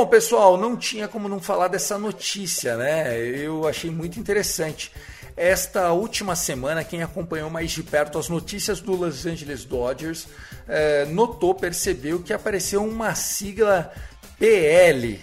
Bom, 0.00 0.06
pessoal, 0.06 0.56
não 0.56 0.78
tinha 0.78 1.06
como 1.06 1.28
não 1.28 1.38
falar 1.38 1.68
dessa 1.68 1.98
notícia, 1.98 2.74
né? 2.74 3.20
Eu 3.20 3.68
achei 3.68 3.90
muito 3.90 4.18
interessante. 4.18 4.90
Esta 5.36 5.92
última 5.92 6.34
semana, 6.34 6.82
quem 6.82 7.02
acompanhou 7.02 7.50
mais 7.50 7.70
de 7.70 7.82
perto 7.82 8.18
as 8.18 8.26
notícias 8.30 8.80
do 8.80 8.92
Los 8.92 9.26
Angeles 9.26 9.62
Dodgers 9.62 10.26
eh, 10.66 11.04
notou, 11.10 11.54
percebeu 11.54 12.22
que 12.22 12.32
apareceu 12.32 12.82
uma 12.82 13.14
sigla 13.14 13.92
PL 14.38 15.20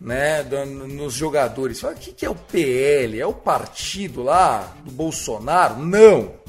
né, 0.00 0.42
nos 0.42 1.14
jogadores. 1.14 1.80
O 1.84 1.94
que 1.94 2.26
é 2.26 2.28
o 2.28 2.34
PL? 2.34 3.20
É 3.20 3.26
o 3.26 3.32
partido 3.32 4.24
lá 4.24 4.74
do 4.84 4.90
Bolsonaro? 4.90 5.78
Não! 5.78 6.41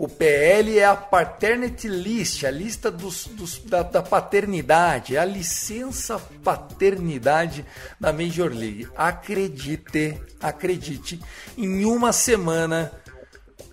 O 0.00 0.08
PL 0.08 0.78
é 0.78 0.86
a 0.86 0.96
Paternity 0.96 1.86
List, 1.86 2.44
a 2.44 2.50
lista 2.50 2.90
dos, 2.90 3.26
dos, 3.26 3.58
da, 3.58 3.82
da, 3.82 4.02
paternidade, 4.02 5.18
a 5.18 5.26
licença 5.26 6.18
paternidade 6.42 7.66
da 8.00 8.10
Major 8.10 8.50
League. 8.50 8.88
Acredite, 8.96 10.18
acredite, 10.40 11.20
em 11.54 11.84
uma 11.84 12.14
semana, 12.14 12.90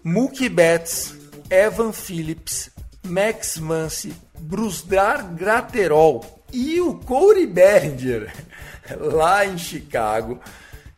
Mookie 0.03 0.50
Betts, 0.50 1.15
Evan 1.50 1.93
Phillips, 1.93 2.72
Max 3.05 3.57
Muncy, 3.57 4.13
Brusdar 4.38 5.34
Graterol 5.34 6.43
e 6.51 6.81
o 6.81 6.96
Corey 6.96 7.48
Bellinger, 7.48 8.34
lá 9.00 9.46
em 9.46 9.57
Chicago, 9.57 10.41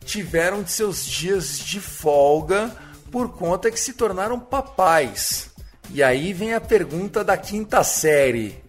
tiveram 0.04 0.66
seus 0.66 1.06
dias 1.06 1.60
de 1.60 1.80
folga 1.80 2.76
por 3.12 3.34
conta 3.34 3.72
que 3.72 3.80
se 3.80 3.94
tornaram 3.94 4.40
papais. 4.40 5.50
E 5.92 6.04
aí 6.04 6.34
vem 6.34 6.54
a 6.54 6.62
pergunta 6.62 7.24
da 7.24 7.36
quinta 7.36 7.84
série. 7.84 8.64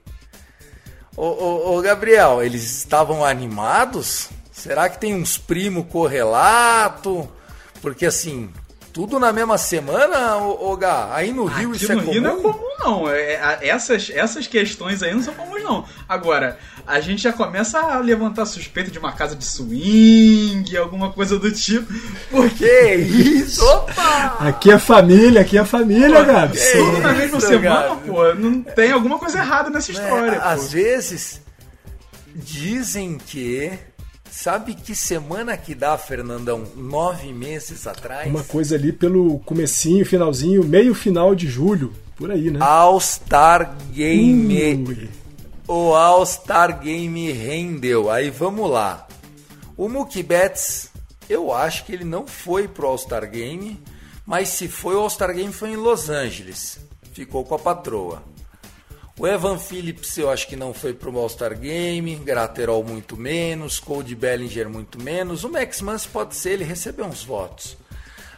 Ô, 1.16 1.26
ô, 1.26 1.78
ô 1.78 1.82
Gabriel, 1.82 2.42
eles 2.42 2.62
estavam 2.62 3.24
animados? 3.24 4.30
Será 4.50 4.88
que 4.88 4.98
tem 4.98 5.14
uns 5.14 5.36
primo 5.36 5.84
correlato? 5.84 7.28
Porque 7.82 8.06
assim, 8.06 8.50
tudo 8.92 9.18
na 9.20 9.32
mesma 9.32 9.56
semana, 9.56 10.36
ô, 10.38 10.72
ô 10.72 10.76
Gá? 10.76 11.10
Aí 11.14 11.32
no 11.32 11.44
Rio 11.44 11.68
Aqui 11.70 11.84
isso 11.84 11.92
no 11.94 12.00
é 12.00 12.02
comum? 12.02 12.12
Rio 12.12 12.22
não 12.22 12.38
é 12.38 12.42
comum, 12.42 12.68
não. 12.80 13.08
É, 13.10 13.22
é, 13.34 13.68
essas, 13.68 14.10
essas 14.12 14.46
questões 14.46 15.02
aí 15.02 15.14
não 15.14 15.22
são 15.22 15.32
comuns, 15.34 15.62
não. 15.62 15.84
Agora, 16.08 16.58
a 16.86 17.00
gente 17.00 17.22
já 17.22 17.32
começa 17.32 17.78
a 17.78 17.98
levantar 18.00 18.46
suspeita 18.46 18.90
de 18.90 18.98
uma 18.98 19.12
casa 19.12 19.36
de 19.36 19.44
swing, 19.44 20.76
alguma 20.76 21.10
coisa 21.12 21.38
do 21.38 21.50
tipo. 21.52 21.92
Porque 22.30 22.64
Que 22.66 23.04
isso? 23.04 23.64
Opa! 23.64 24.36
Aqui 24.40 24.70
é 24.72 24.78
família, 24.78 25.40
aqui 25.42 25.56
é 25.56 25.64
família, 25.64 26.22
Gabi. 26.24 26.58
tudo 26.72 26.98
na 26.98 27.12
mesma 27.12 27.38
isso, 27.38 27.46
semana, 27.46 27.88
Gabi? 27.88 28.08
pô, 28.08 28.34
não 28.34 28.60
tem 28.62 28.90
alguma 28.92 29.18
coisa 29.18 29.38
errada 29.38 29.70
nessa 29.70 29.92
história, 29.92 30.32
É, 30.36 30.40
pô. 30.40 30.44
às 30.48 30.72
vezes 30.72 31.40
dizem 32.34 33.18
que. 33.18 33.70
Sabe 34.30 34.74
que 34.74 34.94
semana 34.94 35.56
que 35.56 35.74
dá, 35.74 35.98
Fernandão? 35.98 36.64
Nove 36.76 37.32
meses 37.32 37.86
atrás? 37.86 38.30
Uma 38.30 38.44
coisa 38.44 38.76
ali 38.76 38.92
pelo 38.92 39.40
comecinho, 39.40 40.06
finalzinho, 40.06 40.64
meio 40.64 40.94
final 40.94 41.34
de 41.34 41.48
julho, 41.48 41.92
por 42.16 42.30
aí, 42.30 42.50
né? 42.50 42.60
All-Star 42.62 43.76
Game. 43.92 44.84
Ui. 44.86 45.08
O 45.66 45.94
All-Star 45.94 46.80
Game 46.80 47.30
rendeu. 47.32 48.10
Aí 48.10 48.30
vamos 48.30 48.70
lá. 48.70 49.06
O 49.76 49.88
Mookie 49.88 50.22
Betts, 50.22 50.90
eu 51.28 51.52
acho 51.52 51.84
que 51.84 51.92
ele 51.92 52.04
não 52.04 52.26
foi 52.26 52.68
pro 52.68 52.86
All-Star 52.86 53.28
Game, 53.28 53.80
mas 54.24 54.48
se 54.48 54.68
foi 54.68 54.94
o 54.94 55.00
All-Star 55.00 55.34
Game 55.34 55.52
foi 55.52 55.70
em 55.70 55.76
Los 55.76 56.08
Angeles. 56.08 56.78
Ficou 57.12 57.44
com 57.44 57.56
a 57.56 57.58
patroa. 57.58 58.22
O 59.20 59.26
Evan 59.26 59.58
Phillips 59.58 60.16
eu 60.16 60.30
acho 60.30 60.48
que 60.48 60.56
não 60.56 60.72
foi 60.72 60.94
pro 60.94 61.14
All-Star 61.18 61.54
Game, 61.54 62.16
Graterol 62.16 62.82
muito 62.82 63.18
menos, 63.18 63.78
Cody 63.78 64.14
Bellinger 64.14 64.66
muito 64.70 64.98
menos. 64.98 65.44
O 65.44 65.50
Max 65.50 65.82
Muncy 65.82 66.08
pode 66.08 66.34
ser, 66.34 66.52
ele 66.52 66.64
recebeu 66.64 67.04
uns 67.04 67.22
votos. 67.22 67.76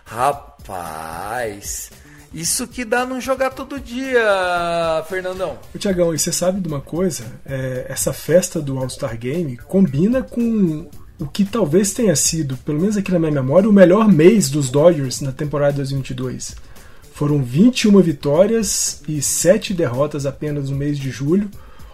Rapaz, 0.04 1.92
isso 2.34 2.66
que 2.66 2.84
dá 2.84 3.06
não 3.06 3.20
jogar 3.20 3.50
todo 3.50 3.78
dia, 3.78 5.04
Fernandão. 5.08 5.56
Ô, 5.72 5.78
Tiagão, 5.78 6.12
e 6.12 6.18
você 6.18 6.32
sabe 6.32 6.60
de 6.60 6.66
uma 6.66 6.80
coisa? 6.80 7.26
É, 7.46 7.86
essa 7.88 8.12
festa 8.12 8.60
do 8.60 8.76
All-Star 8.76 9.16
Game 9.16 9.56
combina 9.58 10.20
com 10.20 10.90
o 11.16 11.28
que 11.28 11.44
talvez 11.44 11.92
tenha 11.92 12.16
sido, 12.16 12.56
pelo 12.56 12.80
menos 12.80 12.96
aqui 12.96 13.12
na 13.12 13.20
minha 13.20 13.30
memória, 13.30 13.70
o 13.70 13.72
melhor 13.72 14.08
mês 14.08 14.50
dos 14.50 14.68
Dodgers 14.68 15.20
na 15.20 15.30
temporada 15.30 15.74
2022. 15.76 16.56
Foram 17.22 17.40
21 17.40 18.00
vitórias 18.00 19.00
e 19.06 19.22
7 19.22 19.72
derrotas 19.72 20.26
apenas 20.26 20.68
no 20.70 20.76
mês 20.76 20.98
de 20.98 21.08
julho. 21.08 21.48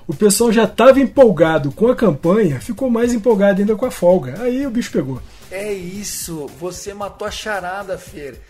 O 0.06 0.14
pessoal 0.14 0.50
já 0.50 0.64
estava 0.64 0.99
empolgado 1.00 1.70
com 1.70 1.88
a 1.88 1.94
campanha, 1.94 2.58
ficou 2.61 2.88
mais 2.88 3.12
empolgado 3.12 3.61
ainda 3.61 3.76
com 3.76 3.85
a 3.85 3.90
folga. 3.90 4.40
Aí 4.40 4.66
o 4.66 4.70
bicho 4.70 4.90
pegou. 4.90 5.20
É 5.50 5.70
isso, 5.70 6.47
você 6.58 6.94
matou 6.94 7.28
a 7.28 7.30
charada, 7.30 7.99
Fer. 7.99 8.40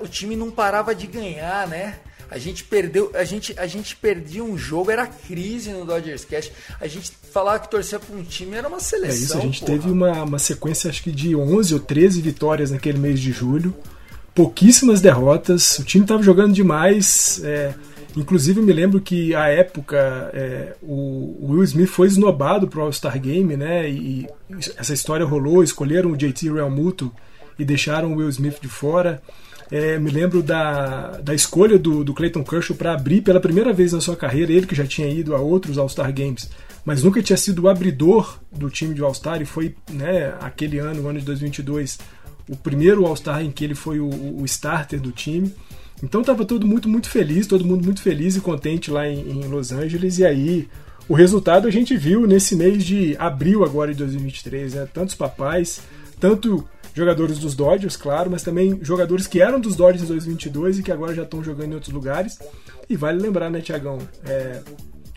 O 0.00 0.06
time 0.06 0.36
não 0.36 0.48
parava 0.48 0.94
de 0.94 1.08
ganhar, 1.08 1.66
né? 1.66 1.96
A 2.30 2.38
gente 2.38 2.62
perdeu, 2.62 3.10
a 3.14 3.24
gente, 3.24 3.52
a 3.58 3.66
gente 3.66 3.96
perdia 3.96 4.44
um 4.44 4.56
jogo, 4.56 4.92
era 4.92 5.08
crise 5.08 5.72
no 5.72 5.84
Dodgers 5.84 6.24
Cash. 6.24 6.52
A 6.80 6.86
gente 6.86 7.10
falava 7.32 7.58
que 7.58 7.68
torcia 7.68 7.98
para 7.98 8.14
um 8.14 8.22
time 8.22 8.54
era 8.54 8.68
uma 8.68 8.76
É 8.76 8.80
seleção. 8.80 9.24
isso, 9.24 9.38
a 9.38 9.40
gente 9.40 9.58
porra. 9.58 9.72
teve 9.72 9.90
uma, 9.90 10.22
uma 10.22 10.38
sequência 10.38 10.88
acho 10.88 11.02
que 11.02 11.10
de 11.10 11.34
11 11.34 11.74
ou 11.74 11.80
13 11.80 12.22
vitórias 12.22 12.70
naquele 12.70 12.98
mês 12.98 13.18
de 13.18 13.32
julho. 13.32 13.74
Pouquíssimas 14.34 15.00
derrotas, 15.00 15.78
o 15.78 15.84
time 15.84 16.04
estava 16.04 16.22
jogando 16.22 16.54
demais. 16.54 17.40
é, 17.44 17.74
inclusive 18.16 18.60
me 18.60 18.72
lembro 18.72 19.00
que 19.00 19.34
à 19.34 19.48
época 19.48 20.30
é, 20.32 20.74
o, 20.82 21.36
o 21.40 21.46
Will 21.50 21.64
Smith 21.64 21.88
foi 21.88 22.06
esnobado 22.06 22.66
pro 22.68 22.82
All-Star 22.82 23.20
Game, 23.20 23.56
né? 23.56 23.88
E, 23.90 24.26
e 24.50 24.56
essa 24.76 24.92
história 24.92 25.24
rolou, 25.24 25.62
escolheram 25.62 26.12
o 26.12 26.16
JT 26.16 26.50
Realmuto 26.50 27.12
e 27.58 27.64
deixaram 27.64 28.12
o 28.12 28.16
Will 28.16 28.28
Smith 28.28 28.60
de 28.60 28.68
fora. 28.68 29.22
É, 29.70 29.98
me 29.98 30.10
lembro 30.10 30.42
da, 30.42 31.18
da 31.22 31.34
escolha 31.34 31.78
do, 31.78 32.04
do 32.04 32.12
Clayton 32.12 32.44
Kershaw 32.44 32.76
para 32.76 32.92
abrir 32.92 33.22
pela 33.22 33.40
primeira 33.40 33.72
vez 33.72 33.92
na 33.92 34.02
sua 34.02 34.14
carreira, 34.14 34.52
ele 34.52 34.66
que 34.66 34.74
já 34.74 34.86
tinha 34.86 35.08
ido 35.08 35.34
a 35.34 35.40
outros 35.40 35.78
All-Star 35.78 36.12
Games, 36.12 36.50
mas 36.84 37.02
nunca 37.02 37.22
tinha 37.22 37.38
sido 37.38 37.62
o 37.62 37.68
abridor 37.70 38.38
do 38.50 38.68
time 38.68 38.94
de 38.94 39.02
All-Star 39.02 39.40
e 39.40 39.46
foi 39.46 39.74
né, 39.90 40.34
aquele 40.40 40.78
ano, 40.78 41.02
o 41.02 41.08
ano 41.08 41.20
de 41.20 41.24
2022, 41.24 41.98
o 42.48 42.56
primeiro 42.56 43.06
All-Star 43.06 43.42
em 43.42 43.50
que 43.50 43.64
ele 43.64 43.74
foi 43.74 44.00
o, 44.00 44.08
o 44.08 44.44
starter 44.44 45.00
do 45.00 45.12
time. 45.12 45.54
Então 46.02 46.20
estava 46.20 46.44
todo 46.44 46.66
muito, 46.66 46.88
muito 46.88 47.08
feliz, 47.08 47.46
todo 47.46 47.64
mundo 47.64 47.84
muito 47.84 48.02
feliz 48.02 48.36
e 48.36 48.40
contente 48.40 48.90
lá 48.90 49.08
em, 49.08 49.20
em 49.20 49.44
Los 49.48 49.70
Angeles. 49.70 50.18
E 50.18 50.24
aí, 50.24 50.68
o 51.08 51.14
resultado 51.14 51.68
a 51.68 51.70
gente 51.70 51.96
viu 51.96 52.26
nesse 52.26 52.56
mês 52.56 52.84
de 52.84 53.16
abril 53.18 53.64
agora 53.64 53.92
de 53.92 53.98
2023, 53.98 54.74
né? 54.74 54.88
Tantos 54.92 55.14
papais, 55.14 55.80
tanto 56.18 56.66
jogadores 56.94 57.38
dos 57.38 57.54
Dodgers, 57.54 57.96
claro, 57.96 58.30
mas 58.30 58.42
também 58.42 58.78
jogadores 58.82 59.26
que 59.26 59.40
eram 59.40 59.60
dos 59.60 59.76
Dodgers 59.76 60.04
em 60.04 60.08
2022 60.08 60.78
e 60.78 60.82
que 60.82 60.92
agora 60.92 61.14
já 61.14 61.22
estão 61.22 61.42
jogando 61.42 61.72
em 61.72 61.74
outros 61.74 61.92
lugares. 61.92 62.38
E 62.88 62.96
vale 62.96 63.20
lembrar, 63.20 63.50
né, 63.50 63.60
Tiagão? 63.60 63.98
É, 64.26 64.60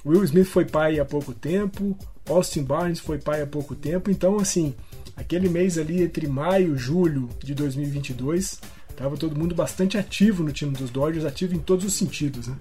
Will 0.06 0.24
Smith 0.24 0.48
foi 0.48 0.66
pai 0.66 1.00
há 1.00 1.06
pouco 1.06 1.34
tempo, 1.34 1.98
Austin 2.30 2.64
Barnes 2.64 3.00
foi 3.00 3.18
pai 3.18 3.42
há 3.42 3.48
pouco 3.48 3.76
tempo, 3.76 4.12
então 4.12 4.38
assim, 4.38 4.74
aquele 5.16 5.50
mês 5.50 5.78
ali 5.78 6.04
entre 6.04 6.28
maio 6.28 6.76
e 6.76 6.78
julho 6.78 7.30
de 7.40 7.54
2022, 7.54 8.60
tava 8.96 9.18
todo 9.18 9.38
mundo 9.38 9.56
bastante 9.56 9.98
ativo 9.98 10.44
no 10.44 10.52
time 10.52 10.74
dos 10.74 10.90
Dodgers, 10.90 11.26
ativo 11.26 11.56
em 11.56 11.60
todos 11.60 11.86
os 11.86 11.94
sentidos, 11.94 12.48
né? 12.48 12.56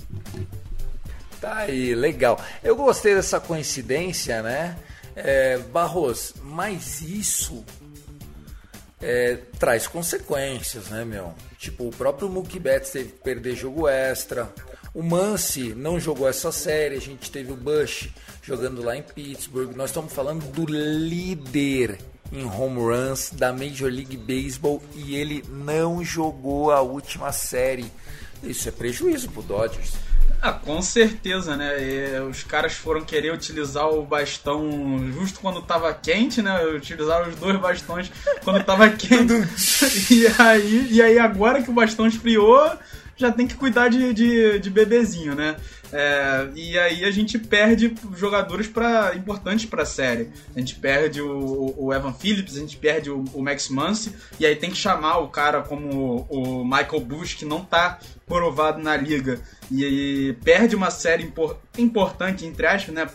Tá 1.41 1.57
aí, 1.59 1.95
legal. 1.95 2.43
Eu 2.63 2.75
gostei 2.75 3.15
dessa 3.15 3.39
coincidência, 3.39 4.43
né? 4.43 4.77
É, 5.15 5.59
Barros, 5.59 6.35
mas 6.43 7.03
isso 7.03 7.65
é, 9.01 9.39
traz 9.59 9.87
consequências, 9.87 10.89
né, 10.89 11.05
meu? 11.05 11.35
Tipo, 11.59 11.89
o 11.89 11.91
próprio 11.91 12.29
Mookie 12.29 12.59
Betts 12.59 12.91
teve 12.91 13.11
que 13.11 13.19
perder 13.19 13.55
jogo 13.55 13.87
extra. 13.87 14.53
O 14.95 15.03
Muncy 15.03 15.75
não 15.75 16.01
jogou 16.01 16.29
essa 16.29 16.51
série. 16.51 16.97
A 16.97 17.01
gente 17.01 17.31
teve 17.31 17.53
o 17.53 17.57
Bush 17.57 18.09
jogando 18.43 18.83
lá 18.83 18.97
em 18.97 19.03
Pittsburgh. 19.03 19.77
Nós 19.77 19.91
estamos 19.91 20.13
falando 20.13 20.47
do 20.53 20.65
líder 20.65 21.99
em 22.33 22.45
home 22.45 22.81
runs 22.81 23.31
da 23.31 23.53
Major 23.53 23.91
League 23.91 24.17
Baseball 24.17 24.83
e 24.95 25.15
ele 25.15 25.45
não 25.49 26.05
jogou 26.05 26.73
a 26.73 26.81
última 26.81 27.33
série. 27.33 27.91
Isso 28.43 28.69
é 28.69 28.73
prejuízo 28.73 29.31
pro 29.31 29.43
Dodgers. 29.43 29.93
Ah, 30.45 30.53
com 30.53 30.83
certeza, 30.83 31.57
né? 31.57 31.73
E 31.81 32.21
os 32.21 32.43
caras 32.43 32.75
foram 32.75 33.01
querer 33.03 33.33
utilizar 33.33 33.89
o 33.89 34.05
bastão 34.05 35.11
justo 35.11 35.41
quando 35.41 35.63
tava 35.63 35.95
quente, 35.95 36.43
né? 36.43 36.63
Utilizaram 36.67 37.31
os 37.31 37.37
dois 37.37 37.59
bastões 37.59 38.13
quando 38.43 38.63
tava 38.63 38.91
quente. 38.93 39.33
e, 40.11 40.27
aí, 40.39 40.89
e 40.91 41.01
aí, 41.01 41.19
agora 41.19 41.63
que 41.63 41.71
o 41.71 41.73
bastão 41.73 42.07
esfriou, 42.07 42.71
já 43.17 43.33
tem 43.33 43.47
que 43.47 43.55
cuidar 43.55 43.89
de, 43.89 44.13
de, 44.13 44.59
de 44.59 44.69
bebezinho, 44.69 45.35
né? 45.35 45.57
É, 45.97 46.49
e 46.57 46.77
aí 46.77 47.05
a 47.05 47.11
gente 47.13 47.39
perde 47.39 47.95
jogadores 48.17 48.67
pra, 48.67 49.13
importantes 49.15 49.65
para 49.65 49.85
a 49.85 49.87
série. 49.87 50.29
A 50.55 50.59
gente 50.59 50.75
perde 50.75 51.23
o, 51.23 51.73
o, 51.79 51.95
Evan 51.95 52.13
Phillips, 52.13 52.57
a 52.57 52.61
gente 52.61 52.77
perde 52.77 53.13
o, 53.13 53.23
o, 53.33 53.41
Max 53.41 53.69
Muncy, 53.69 54.13
e 54.41 54.45
aí 54.45 54.57
tem 54.57 54.71
que 54.71 54.77
chamar 54.77 55.19
o 55.19 55.29
cara 55.29 55.63
como 55.63 56.27
o, 56.29 56.65
Michael 56.65 56.99
Bush, 56.99 57.35
que 57.35 57.45
não 57.45 57.65
tá 57.65 58.01
provado 58.27 58.83
na 58.83 58.97
liga. 58.97 59.41
E 59.71 59.85
aí 59.85 60.33
perde 60.43 60.75
uma 60.75 60.91
série 60.91 61.23
impor, 61.23 61.59
importante, 61.79 62.45
entre 62.45 62.67
aspas, 62.67 62.93
né? 62.93 63.09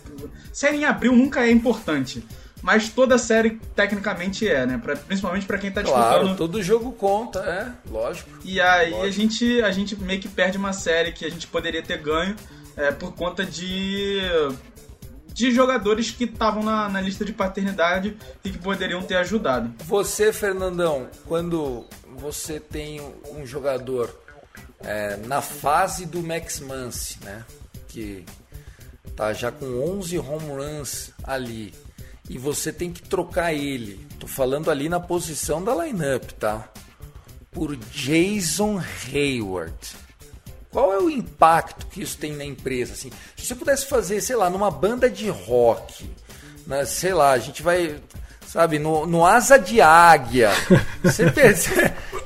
Série 0.53 0.77
em 0.77 0.85
abril 0.85 1.13
nunca 1.13 1.45
é 1.45 1.51
importante. 1.51 2.23
Mas 2.61 2.89
toda 2.89 3.17
série 3.17 3.59
tecnicamente 3.75 4.47
é, 4.47 4.65
né? 4.65 4.79
Pra, 4.81 4.95
principalmente 4.95 5.45
para 5.45 5.57
quem 5.57 5.71
tá 5.71 5.83
claro, 5.83 6.19
disputando. 6.19 6.37
todo 6.37 6.63
jogo 6.63 6.93
conta, 6.93 7.39
é, 7.39 7.91
lógico. 7.91 8.29
E 8.43 8.61
aí 8.61 8.91
lógico. 8.91 9.05
a 9.05 9.09
gente 9.11 9.61
a 9.61 9.71
gente 9.71 9.95
meio 9.97 10.19
que 10.19 10.27
perde 10.29 10.57
uma 10.57 10.73
série 10.73 11.11
que 11.11 11.25
a 11.25 11.29
gente 11.29 11.47
poderia 11.47 11.81
ter 11.81 11.97
ganho 11.97 12.35
é, 12.79 12.91
por 12.91 13.13
conta 13.13 13.45
de 13.45 14.19
de 15.33 15.51
jogadores 15.51 16.11
que 16.11 16.25
estavam 16.25 16.63
na, 16.63 16.89
na, 16.89 16.99
lista 16.99 17.23
de 17.23 17.31
paternidade 17.31 18.17
e 18.43 18.49
que 18.49 18.57
poderiam 18.57 19.01
ter 19.01 19.15
ajudado. 19.15 19.73
Você, 19.85 20.33
Fernandão, 20.33 21.07
quando 21.25 21.85
você 22.17 22.59
tem 22.59 22.99
um 23.31 23.45
jogador 23.45 24.13
é, 24.81 25.15
na 25.27 25.41
fase 25.41 26.05
do 26.05 26.21
Max 26.21 26.59
Muncy, 26.59 27.19
né, 27.23 27.45
que 27.87 28.25
tá 29.15 29.31
já 29.31 29.49
com 29.49 29.65
11 29.65 30.19
home 30.19 30.49
runs 30.49 31.13
ali, 31.23 31.73
e 32.29 32.37
você 32.37 32.73
tem 32.73 32.91
que 32.91 33.01
trocar 33.01 33.53
ele, 33.53 34.05
tô 34.19 34.27
falando 34.27 34.69
ali 34.69 34.89
na 34.89 34.99
posição 34.99 35.63
da 35.63 35.73
lineup, 35.85 36.31
tá? 36.33 36.67
Por 37.49 37.77
Jason 37.77 38.81
Hayward 39.07 40.08
qual 40.71 40.93
é 40.93 40.99
o 40.99 41.09
impacto 41.09 41.87
que 41.87 42.01
isso 42.01 42.17
tem 42.17 42.35
na 42.35 42.45
empresa? 42.45 42.93
Assim, 42.93 43.09
se 43.35 43.45
você 43.45 43.55
pudesse 43.55 43.87
fazer, 43.87 44.21
sei 44.21 44.35
lá, 44.35 44.49
numa 44.49 44.69
banda 44.69 45.09
de 45.09 45.27
rock, 45.29 46.07
né, 46.67 46.85
sei 46.85 47.13
lá, 47.13 47.31
a 47.31 47.39
gente 47.39 47.63
vai, 47.63 47.95
sabe, 48.45 48.77
no, 48.77 49.07
no 49.07 49.25
Asa 49.25 49.57
de 49.57 49.81
Águia, 49.81 50.51
você, 51.03 51.25
per 51.31 51.55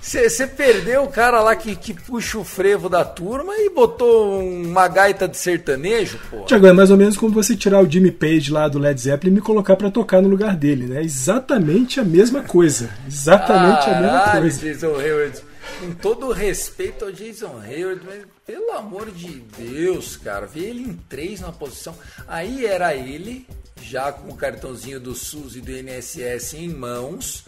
você, 0.01 0.29
você 0.29 0.45
perdeu 0.45 1.03
o 1.03 1.07
cara 1.07 1.39
lá 1.39 1.55
que, 1.55 1.73
que 1.73 1.93
puxa 1.93 2.37
o 2.37 2.43
frevo 2.43 2.89
da 2.89 3.05
turma 3.05 3.53
e 3.55 3.69
botou 3.69 4.41
uma 4.43 4.89
gaita 4.89 5.25
de 5.25 5.37
sertanejo, 5.37 6.19
pô. 6.29 6.41
Tiago, 6.41 6.67
é 6.67 6.73
mais 6.73 6.91
ou 6.91 6.97
menos 6.97 7.15
como 7.15 7.33
você 7.33 7.55
tirar 7.55 7.81
o 7.81 7.89
Jimmy 7.89 8.11
Page 8.11 8.51
lá 8.51 8.67
do 8.67 8.77
Led 8.77 8.99
Zeppelin 8.99 9.31
e 9.31 9.35
me 9.35 9.41
colocar 9.41 9.77
para 9.77 9.89
tocar 9.89 10.21
no 10.21 10.27
lugar 10.27 10.57
dele, 10.57 10.87
né? 10.87 11.01
Exatamente 11.01 12.01
a 12.01 12.03
mesma 12.03 12.43
coisa. 12.43 12.89
Exatamente 13.07 13.89
a 13.89 14.01
mesma 14.01 14.31
coisa. 14.31 14.59
Jason 14.59 14.99
Hayward 14.99 15.52
com 15.79 15.93
todo 15.93 16.31
respeito 16.31 17.05
ao 17.05 17.11
Jason 17.11 17.59
Hayward, 17.59 18.05
mas 18.05 18.25
pelo 18.45 18.71
amor 18.71 19.11
de 19.11 19.39
Deus, 19.57 20.17
cara, 20.17 20.45
ver 20.45 20.69
ele 20.69 20.81
em 20.81 20.93
três 21.09 21.41
na 21.41 21.51
posição. 21.51 21.95
Aí 22.27 22.65
era 22.65 22.95
ele, 22.95 23.47
já 23.81 24.11
com 24.11 24.29
o 24.29 24.35
cartãozinho 24.35 24.99
do 24.99 25.13
SUS 25.13 25.55
e 25.55 25.61
do 25.61 25.71
INSS 25.71 26.53
em 26.55 26.69
mãos. 26.69 27.45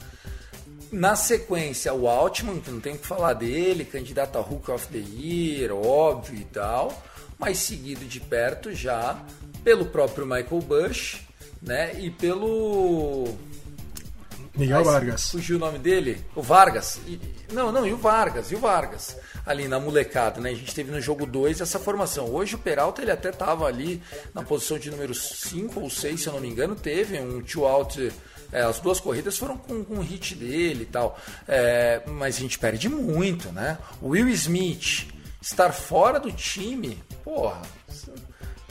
Na 0.91 1.15
sequência, 1.15 1.93
o 1.93 2.07
Altman, 2.07 2.59
que 2.59 2.71
não 2.71 2.79
tem 2.79 2.93
o 2.93 2.97
que 2.97 3.07
falar 3.07 3.33
dele, 3.33 3.83
candidato 3.83 4.37
a 4.37 4.41
Hook 4.41 4.69
of 4.71 4.87
the 4.87 4.99
Year, 4.99 5.73
óbvio 5.73 6.39
e 6.39 6.45
tal, 6.45 7.03
mas 7.37 7.57
seguido 7.57 8.05
de 8.05 8.19
perto 8.19 8.73
já 8.73 9.21
pelo 9.63 9.85
próprio 9.87 10.25
Michael 10.25 10.61
Bush, 10.61 11.21
né? 11.61 11.99
E 11.99 12.09
pelo 12.11 13.35
Miguel 14.57 14.83
Vargas. 14.83 15.29
Fugiu 15.29 15.57
o 15.57 15.59
nome 15.59 15.77
dele? 15.77 16.23
O 16.35 16.41
Vargas. 16.41 16.99
E, 17.05 17.19
não, 17.51 17.71
não, 17.71 17.85
e 17.85 17.93
o 17.93 17.97
Vargas, 17.97 18.51
e 18.51 18.55
o 18.55 18.59
Vargas. 18.59 19.17
Ali 19.45 19.67
na 19.67 19.79
molecada, 19.79 20.39
né? 20.39 20.51
A 20.51 20.55
gente 20.55 20.73
teve 20.73 20.91
no 20.91 21.01
jogo 21.01 21.25
2 21.25 21.61
essa 21.61 21.77
formação. 21.77 22.33
Hoje 22.33 22.55
o 22.55 22.57
Peralta 22.57 23.01
ele 23.01 23.11
até 23.11 23.31
tava 23.31 23.65
ali 23.65 24.01
na 24.33 24.43
posição 24.43 24.79
de 24.79 24.89
número 24.89 25.13
5 25.13 25.79
ou 25.79 25.89
6, 25.89 26.21
se 26.21 26.27
eu 26.27 26.33
não 26.33 26.39
me 26.39 26.49
engano, 26.49 26.75
teve 26.75 27.19
um 27.19 27.41
two 27.41 27.65
out. 27.65 28.11
É, 28.51 28.61
as 28.61 28.79
duas 28.79 28.99
corridas 28.99 29.37
foram 29.37 29.57
com, 29.57 29.83
com 29.83 29.95
o 29.95 30.01
hit 30.01 30.35
dele 30.35 30.83
e 30.83 30.85
tal. 30.85 31.19
É, 31.47 32.01
mas 32.07 32.37
a 32.37 32.39
gente 32.39 32.57
perde 32.57 32.87
muito, 32.87 33.51
né? 33.51 33.77
O 34.01 34.09
Will 34.09 34.29
Smith 34.29 35.07
estar 35.41 35.71
fora 35.71 36.19
do 36.19 36.31
time, 36.31 37.03
porra 37.23 37.61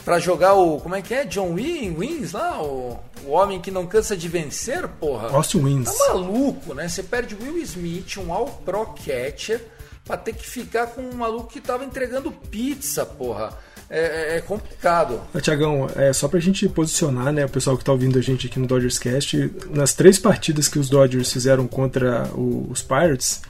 para 0.05 0.19
jogar 0.19 0.55
o. 0.55 0.79
Como 0.81 0.95
é 0.95 1.03
que 1.03 1.15
é? 1.15 1.25
John 1.25 1.55
Wins 1.55 2.33
lá? 2.33 2.63
O, 2.63 2.99
o 3.25 3.31
homem 3.31 3.61
que 3.61 3.71
não 3.71 3.87
cansa 3.87 4.17
de 4.17 4.29
vencer, 4.29 4.87
porra. 4.87 5.29
Austin 5.29 5.63
Wins. 5.63 5.85
Tá 5.87 6.09
maluco, 6.09 6.75
né? 6.75 6.89
Você 6.89 7.03
perde 7.03 7.35
Will 7.35 7.59
Smith, 7.59 8.19
um 8.19 8.33
All 8.33 8.47
Pro 8.65 8.87
Catcher, 8.87 9.65
pra 10.05 10.17
ter 10.17 10.35
que 10.35 10.47
ficar 10.47 10.89
com 10.89 11.01
um 11.01 11.15
maluco 11.15 11.49
que 11.49 11.61
tava 11.61 11.85
entregando 11.85 12.31
pizza, 12.31 13.07
porra. 13.07 13.57
É, 13.89 14.35
é, 14.35 14.37
é 14.39 14.41
complicado. 14.41 15.21
Tiagão, 15.43 15.89
é, 15.95 16.13
só 16.13 16.27
pra 16.27 16.41
gente 16.41 16.69
posicionar, 16.69 17.33
né, 17.33 17.45
o 17.45 17.49
pessoal 17.49 17.77
que 17.77 17.85
tá 17.85 17.93
ouvindo 17.93 18.19
a 18.19 18.23
gente 18.23 18.47
aqui 18.47 18.59
no 18.59 18.67
Dodgers 18.67 18.99
Cast, 18.99 19.53
nas 19.71 19.93
três 19.93 20.19
partidas 20.19 20.69
que 20.69 20.79
os 20.79 20.89
Dodgers 20.89 21.31
fizeram 21.31 21.67
contra 21.67 22.27
o, 22.35 22.67
os 22.71 22.83
Pirates, 22.83 23.43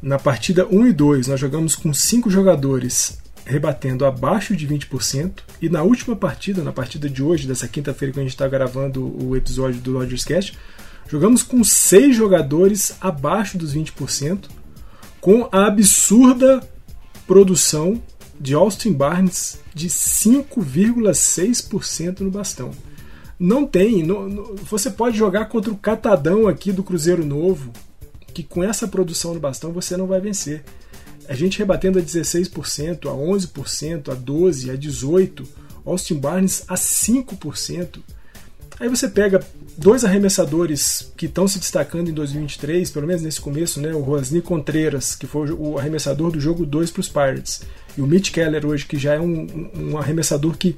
na 0.00 0.20
partida 0.20 0.66
1 0.66 0.86
e 0.86 0.92
2, 0.92 1.26
nós 1.26 1.40
jogamos 1.40 1.74
com 1.74 1.92
cinco 1.92 2.30
jogadores 2.30 3.18
rebatendo 3.46 4.04
abaixo 4.04 4.54
de 4.54 4.66
20%. 4.66 5.38
E 5.62 5.68
na 5.68 5.82
última 5.82 6.16
partida, 6.16 6.62
na 6.62 6.72
partida 6.72 7.08
de 7.08 7.22
hoje, 7.22 7.46
dessa 7.46 7.68
quinta-feira 7.68 8.12
que 8.12 8.18
a 8.18 8.22
gente 8.22 8.32
está 8.32 8.48
gravando 8.48 9.06
o 9.24 9.36
episódio 9.36 9.80
do 9.80 9.92
Dodgers 9.92 10.24
Cast, 10.24 10.58
jogamos 11.08 11.44
com 11.44 11.62
seis 11.62 12.16
jogadores 12.16 12.96
abaixo 13.00 13.56
dos 13.56 13.72
20%, 13.74 14.46
com 15.20 15.48
a 15.52 15.66
absurda 15.66 16.60
produção 17.26 18.02
de 18.38 18.52
Austin 18.54 18.92
Barnes 18.92 19.60
de 19.72 19.88
5,6% 19.88 22.20
no 22.20 22.30
bastão. 22.30 22.70
Não 23.38 23.66
tem, 23.66 24.02
no, 24.02 24.28
no, 24.28 24.56
você 24.56 24.90
pode 24.90 25.16
jogar 25.16 25.46
contra 25.46 25.72
o 25.72 25.76
catadão 25.76 26.48
aqui 26.48 26.72
do 26.72 26.82
Cruzeiro 26.82 27.24
Novo, 27.24 27.70
que 28.32 28.42
com 28.42 28.64
essa 28.64 28.88
produção 28.88 29.34
no 29.34 29.40
bastão 29.40 29.72
você 29.72 29.96
não 29.96 30.06
vai 30.06 30.20
vencer 30.20 30.64
a 31.28 31.34
gente 31.34 31.58
rebatendo 31.58 31.98
a 31.98 32.02
16%, 32.02 33.06
a 33.06 33.14
11%, 33.14 34.08
a 34.12 34.16
12%, 34.16 34.70
a 34.72 34.76
18%, 34.76 35.46
Austin 35.84 36.16
Barnes 36.16 36.64
a 36.66 36.74
5%. 36.74 38.00
Aí 38.78 38.88
você 38.88 39.08
pega 39.08 39.40
dois 39.78 40.04
arremessadores 40.04 41.10
que 41.16 41.26
estão 41.26 41.48
se 41.48 41.58
destacando 41.58 42.10
em 42.10 42.12
2023, 42.12 42.90
pelo 42.90 43.06
menos 43.06 43.22
nesse 43.22 43.40
começo, 43.40 43.80
né? 43.80 43.94
o 43.94 44.00
Rosny 44.00 44.42
Contreras, 44.42 45.14
que 45.14 45.26
foi 45.26 45.50
o 45.50 45.78
arremessador 45.78 46.30
do 46.30 46.40
jogo 46.40 46.66
2 46.66 46.90
para 46.90 47.00
os 47.00 47.08
Pirates, 47.08 47.62
e 47.96 48.02
o 48.02 48.06
Mitch 48.06 48.30
Keller 48.30 48.66
hoje, 48.66 48.84
que 48.84 48.98
já 48.98 49.14
é 49.14 49.20
um, 49.20 49.70
um 49.74 49.98
arremessador 49.98 50.56
que 50.58 50.76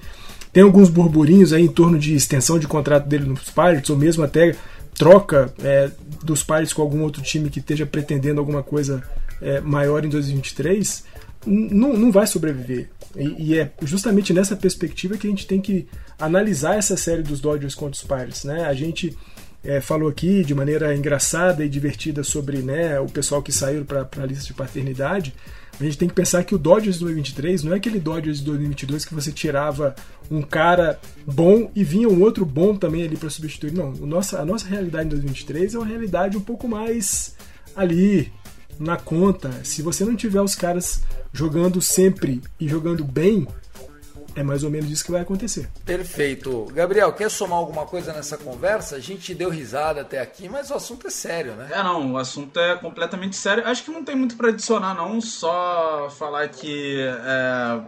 tem 0.52 0.62
alguns 0.62 0.88
burburinhos 0.88 1.52
aí 1.52 1.64
em 1.64 1.68
torno 1.68 1.98
de 1.98 2.14
extensão 2.14 2.58
de 2.58 2.68
contrato 2.68 3.08
dele 3.08 3.24
nos 3.24 3.50
Pirates, 3.50 3.90
ou 3.90 3.96
mesmo 3.96 4.22
até 4.22 4.54
troca 4.94 5.52
é, 5.60 5.90
dos 6.22 6.44
Pirates 6.44 6.72
com 6.72 6.82
algum 6.82 7.02
outro 7.02 7.20
time 7.22 7.50
que 7.50 7.58
esteja 7.58 7.84
pretendendo 7.84 8.38
alguma 8.38 8.62
coisa 8.62 9.02
é, 9.40 9.60
maior 9.60 10.04
em 10.04 10.08
2023, 10.08 11.04
não, 11.46 11.94
não 11.94 12.12
vai 12.12 12.26
sobreviver. 12.26 12.90
E, 13.16 13.52
e, 13.52 13.58
é 13.58 13.70
justamente 13.82 14.32
nessa 14.32 14.54
perspectiva 14.54 15.16
que 15.16 15.26
a 15.26 15.30
gente 15.30 15.46
tem 15.46 15.60
que 15.60 15.86
analisar 16.18 16.76
essa 16.76 16.96
série 16.96 17.22
dos 17.22 17.40
Dodgers 17.40 17.74
contra 17.74 17.94
os 17.94 18.02
Pirates. 18.02 18.44
Né? 18.44 18.64
A 18.64 18.74
gente 18.74 19.16
é, 19.64 19.80
falou 19.80 20.08
aqui 20.08 20.44
de 20.44 20.54
maneira 20.54 20.94
engraçada 20.94 21.64
e 21.64 21.68
divertida 21.68 22.22
sobre 22.22 22.58
né, 22.58 23.00
o 23.00 23.06
pessoal 23.06 23.42
que 23.42 23.52
saiu 23.52 23.84
para 23.84 24.08
a 24.16 24.26
lista 24.26 24.46
de 24.46 24.54
paternidade. 24.54 25.34
A 25.80 25.84
gente 25.84 25.96
tem 25.96 26.08
que 26.08 26.14
pensar 26.14 26.42
que 26.42 26.54
o 26.54 26.58
Dodgers 26.58 26.96
de 26.96 27.02
2023 27.02 27.62
não 27.62 27.72
é 27.72 27.76
aquele 27.76 28.00
Dodgers 28.00 28.38
de 28.38 28.44
2022 28.44 29.04
que 29.04 29.14
você 29.14 29.30
tirava 29.30 29.94
um 30.28 30.42
cara 30.42 30.98
bom 31.24 31.70
e 31.74 31.84
vinha 31.84 32.08
um 32.08 32.20
outro 32.20 32.44
bom 32.44 32.74
também 32.74 33.04
ali 33.04 33.16
para 33.16 33.30
substituir. 33.30 33.72
Não, 33.72 33.92
o 33.92 34.06
nossa, 34.06 34.40
a 34.40 34.44
nossa 34.44 34.66
realidade 34.66 35.06
em 35.06 35.10
2023 35.10 35.74
é 35.74 35.78
uma 35.78 35.86
realidade 35.86 36.36
um 36.36 36.40
pouco 36.40 36.66
mais 36.66 37.36
ali, 37.76 38.32
na 38.78 38.96
conta. 38.96 39.64
Se 39.64 39.82
você 39.82 40.04
não 40.04 40.16
tiver 40.16 40.40
os 40.40 40.54
caras 40.54 41.02
jogando 41.32 41.80
sempre 41.80 42.42
e 42.58 42.68
jogando 42.68 43.04
bem, 43.04 43.46
é 44.34 44.42
mais 44.42 44.62
ou 44.62 44.70
menos 44.70 44.90
isso 44.90 45.04
que 45.04 45.10
vai 45.10 45.22
acontecer. 45.22 45.68
Perfeito. 45.84 46.66
Gabriel, 46.72 47.12
quer 47.12 47.30
somar 47.30 47.58
alguma 47.58 47.84
coisa 47.86 48.12
nessa 48.12 48.36
conversa? 48.38 48.96
A 48.96 49.00
gente 49.00 49.34
deu 49.34 49.50
risada 49.50 50.02
até 50.02 50.20
aqui, 50.20 50.48
mas 50.48 50.70
o 50.70 50.74
assunto 50.74 51.06
é 51.06 51.10
sério, 51.10 51.54
né? 51.54 51.68
É, 51.72 51.82
não, 51.82 52.12
o 52.12 52.18
assunto 52.18 52.58
é 52.60 52.76
completamente 52.76 53.36
sério. 53.36 53.66
Acho 53.66 53.84
que 53.84 53.90
não 53.90 54.04
tem 54.04 54.14
muito 54.14 54.36
para 54.36 54.50
adicionar, 54.50 54.94
não. 54.94 55.20
Só 55.20 56.08
falar 56.16 56.48
que, 56.48 57.00
é, 57.00 57.80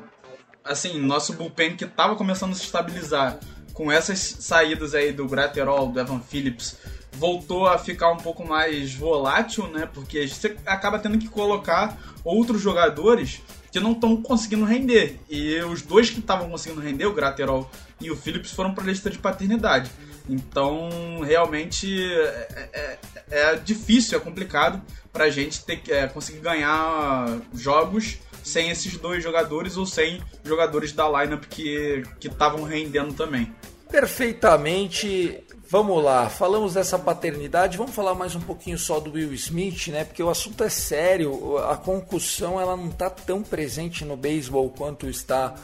assim, 0.64 0.98
nosso 1.00 1.34
bullpen 1.34 1.76
que 1.76 1.86
tava 1.86 2.16
começando 2.16 2.50
a 2.52 2.54
se 2.54 2.64
estabilizar 2.64 3.38
com 3.72 3.90
essas 3.90 4.18
saídas 4.18 4.94
aí 4.94 5.12
do 5.12 5.26
Graterol, 5.26 5.88
do 5.88 6.00
Evan 6.00 6.20
Phillips, 6.20 6.76
voltou 7.12 7.66
a 7.66 7.78
ficar 7.78 8.10
um 8.10 8.16
pouco 8.16 8.46
mais 8.46 8.94
volátil, 8.94 9.66
né? 9.68 9.88
Porque 9.92 10.26
você 10.26 10.56
acaba 10.66 10.98
tendo 10.98 11.18
que 11.18 11.28
colocar 11.28 11.98
outros 12.24 12.60
jogadores 12.60 13.42
que 13.70 13.80
não 13.80 13.92
estão 13.92 14.20
conseguindo 14.20 14.64
render. 14.64 15.18
E 15.28 15.56
os 15.60 15.82
dois 15.82 16.10
que 16.10 16.20
estavam 16.20 16.48
conseguindo 16.50 16.80
render, 16.80 17.06
o 17.06 17.14
Graterol 17.14 17.70
e 18.00 18.10
o 18.10 18.16
Phillips, 18.16 18.50
foram 18.50 18.74
para 18.74 18.84
a 18.84 18.86
lista 18.86 19.10
de 19.10 19.18
paternidade. 19.18 19.90
Então, 20.28 21.20
realmente 21.24 22.02
é, 22.12 22.70
é, 22.72 22.98
é 23.30 23.56
difícil, 23.56 24.18
é 24.18 24.20
complicado 24.20 24.80
para 25.12 25.24
a 25.24 25.30
gente 25.30 25.64
ter, 25.64 25.82
é, 25.88 26.06
conseguir 26.06 26.40
ganhar 26.40 27.40
jogos 27.54 28.18
sem 28.42 28.70
esses 28.70 28.96
dois 28.96 29.22
jogadores 29.22 29.76
ou 29.76 29.84
sem 29.84 30.20
jogadores 30.44 30.92
da 30.92 31.06
lineup 31.08 31.44
que 31.44 32.02
estavam 32.22 32.62
rendendo 32.62 33.12
também. 33.12 33.54
Perfeitamente. 33.90 35.44
Vamos 35.70 36.02
lá, 36.02 36.28
falamos 36.28 36.74
dessa 36.74 36.98
paternidade, 36.98 37.78
vamos 37.78 37.94
falar 37.94 38.12
mais 38.12 38.34
um 38.34 38.40
pouquinho 38.40 38.76
só 38.76 38.98
do 38.98 39.12
Will 39.12 39.32
Smith, 39.34 39.86
né? 39.86 40.02
Porque 40.02 40.20
o 40.20 40.28
assunto 40.28 40.64
é 40.64 40.68
sério, 40.68 41.58
a 41.58 41.76
concussão 41.76 42.60
ela 42.60 42.76
não 42.76 42.88
está 42.88 43.08
tão 43.08 43.40
presente 43.40 44.04
no 44.04 44.16
beisebol 44.16 44.68
quanto 44.70 45.08
está 45.08 45.54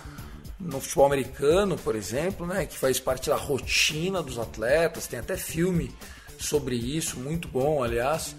no 0.61 0.81
futebol 0.81 1.07
americano, 1.07 1.77
por 1.77 1.97
exemplo, 1.97 2.47
né? 2.47 2.67
Que 2.67 2.79
faz 2.79 3.01
parte 3.01 3.31
da 3.31 3.35
rotina 3.35 4.23
dos 4.23 4.39
atletas, 4.39 5.09
tem 5.09 5.19
até 5.19 5.37
filme 5.37 5.93
sobre 6.39 6.77
isso, 6.77 7.19
muito 7.19 7.49
bom, 7.49 7.83
aliás. 7.83 8.37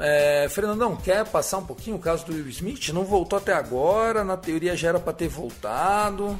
É, 0.00 0.48
Fernandão, 0.50 0.96
quer 0.96 1.24
passar 1.24 1.58
um 1.58 1.66
pouquinho 1.66 1.94
o 1.94 2.00
caso 2.00 2.26
do 2.26 2.32
Will 2.32 2.48
Smith? 2.48 2.88
Não 2.88 3.04
voltou 3.04 3.38
até 3.38 3.52
agora, 3.52 4.24
na 4.24 4.36
teoria 4.36 4.74
já 4.74 4.88
era 4.88 4.98
para 4.98 5.12
ter 5.12 5.28
voltado. 5.28 6.36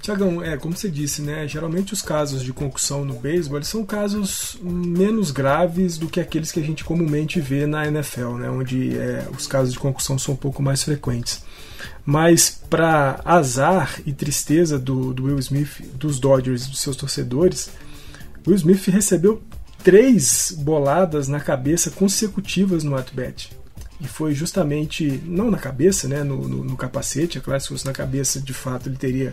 Tiagão, 0.00 0.42
é, 0.42 0.56
como 0.56 0.76
você 0.76 0.88
disse, 0.88 1.22
né? 1.22 1.46
Geralmente 1.48 1.92
os 1.92 2.02
casos 2.02 2.42
de 2.42 2.52
concussão 2.52 3.04
no 3.04 3.14
beisebol 3.14 3.62
são 3.62 3.84
casos 3.84 4.56
menos 4.62 5.30
graves 5.30 5.98
do 5.98 6.08
que 6.08 6.20
aqueles 6.20 6.52
que 6.52 6.60
a 6.60 6.62
gente 6.62 6.84
comumente 6.84 7.40
vê 7.40 7.66
na 7.66 7.86
NFL, 7.86 8.34
né? 8.34 8.50
Onde 8.50 8.96
é, 8.96 9.26
os 9.36 9.46
casos 9.46 9.72
de 9.72 9.78
concussão 9.78 10.18
são 10.18 10.34
um 10.34 10.36
pouco 10.36 10.62
mais 10.62 10.82
frequentes. 10.82 11.44
Mas 12.04 12.60
para 12.70 13.20
azar 13.24 14.00
e 14.06 14.12
tristeza 14.12 14.78
do, 14.78 15.12
do 15.12 15.24
Will 15.24 15.38
Smith, 15.38 15.82
dos 15.94 16.20
Dodgers 16.20 16.66
e 16.66 16.70
dos 16.70 16.80
seus 16.80 16.96
torcedores, 16.96 17.70
Will 18.46 18.56
Smith 18.56 18.86
recebeu 18.86 19.42
três 19.82 20.54
boladas 20.56 21.28
na 21.28 21.40
cabeça 21.40 21.90
consecutivas 21.90 22.84
no 22.84 22.96
at-bat. 22.96 23.50
E 24.00 24.06
foi 24.06 24.34
justamente, 24.34 25.22
não 25.24 25.50
na 25.50 25.58
cabeça, 25.58 26.06
né, 26.06 26.22
no, 26.22 26.46
no, 26.46 26.64
no 26.64 26.76
capacete, 26.76 27.38
é 27.38 27.40
claro, 27.40 27.60
se 27.60 27.68
fosse 27.68 27.86
na 27.86 27.92
cabeça, 27.92 28.40
de 28.40 28.52
fato, 28.52 28.88
ele 28.88 28.96
teria 28.96 29.32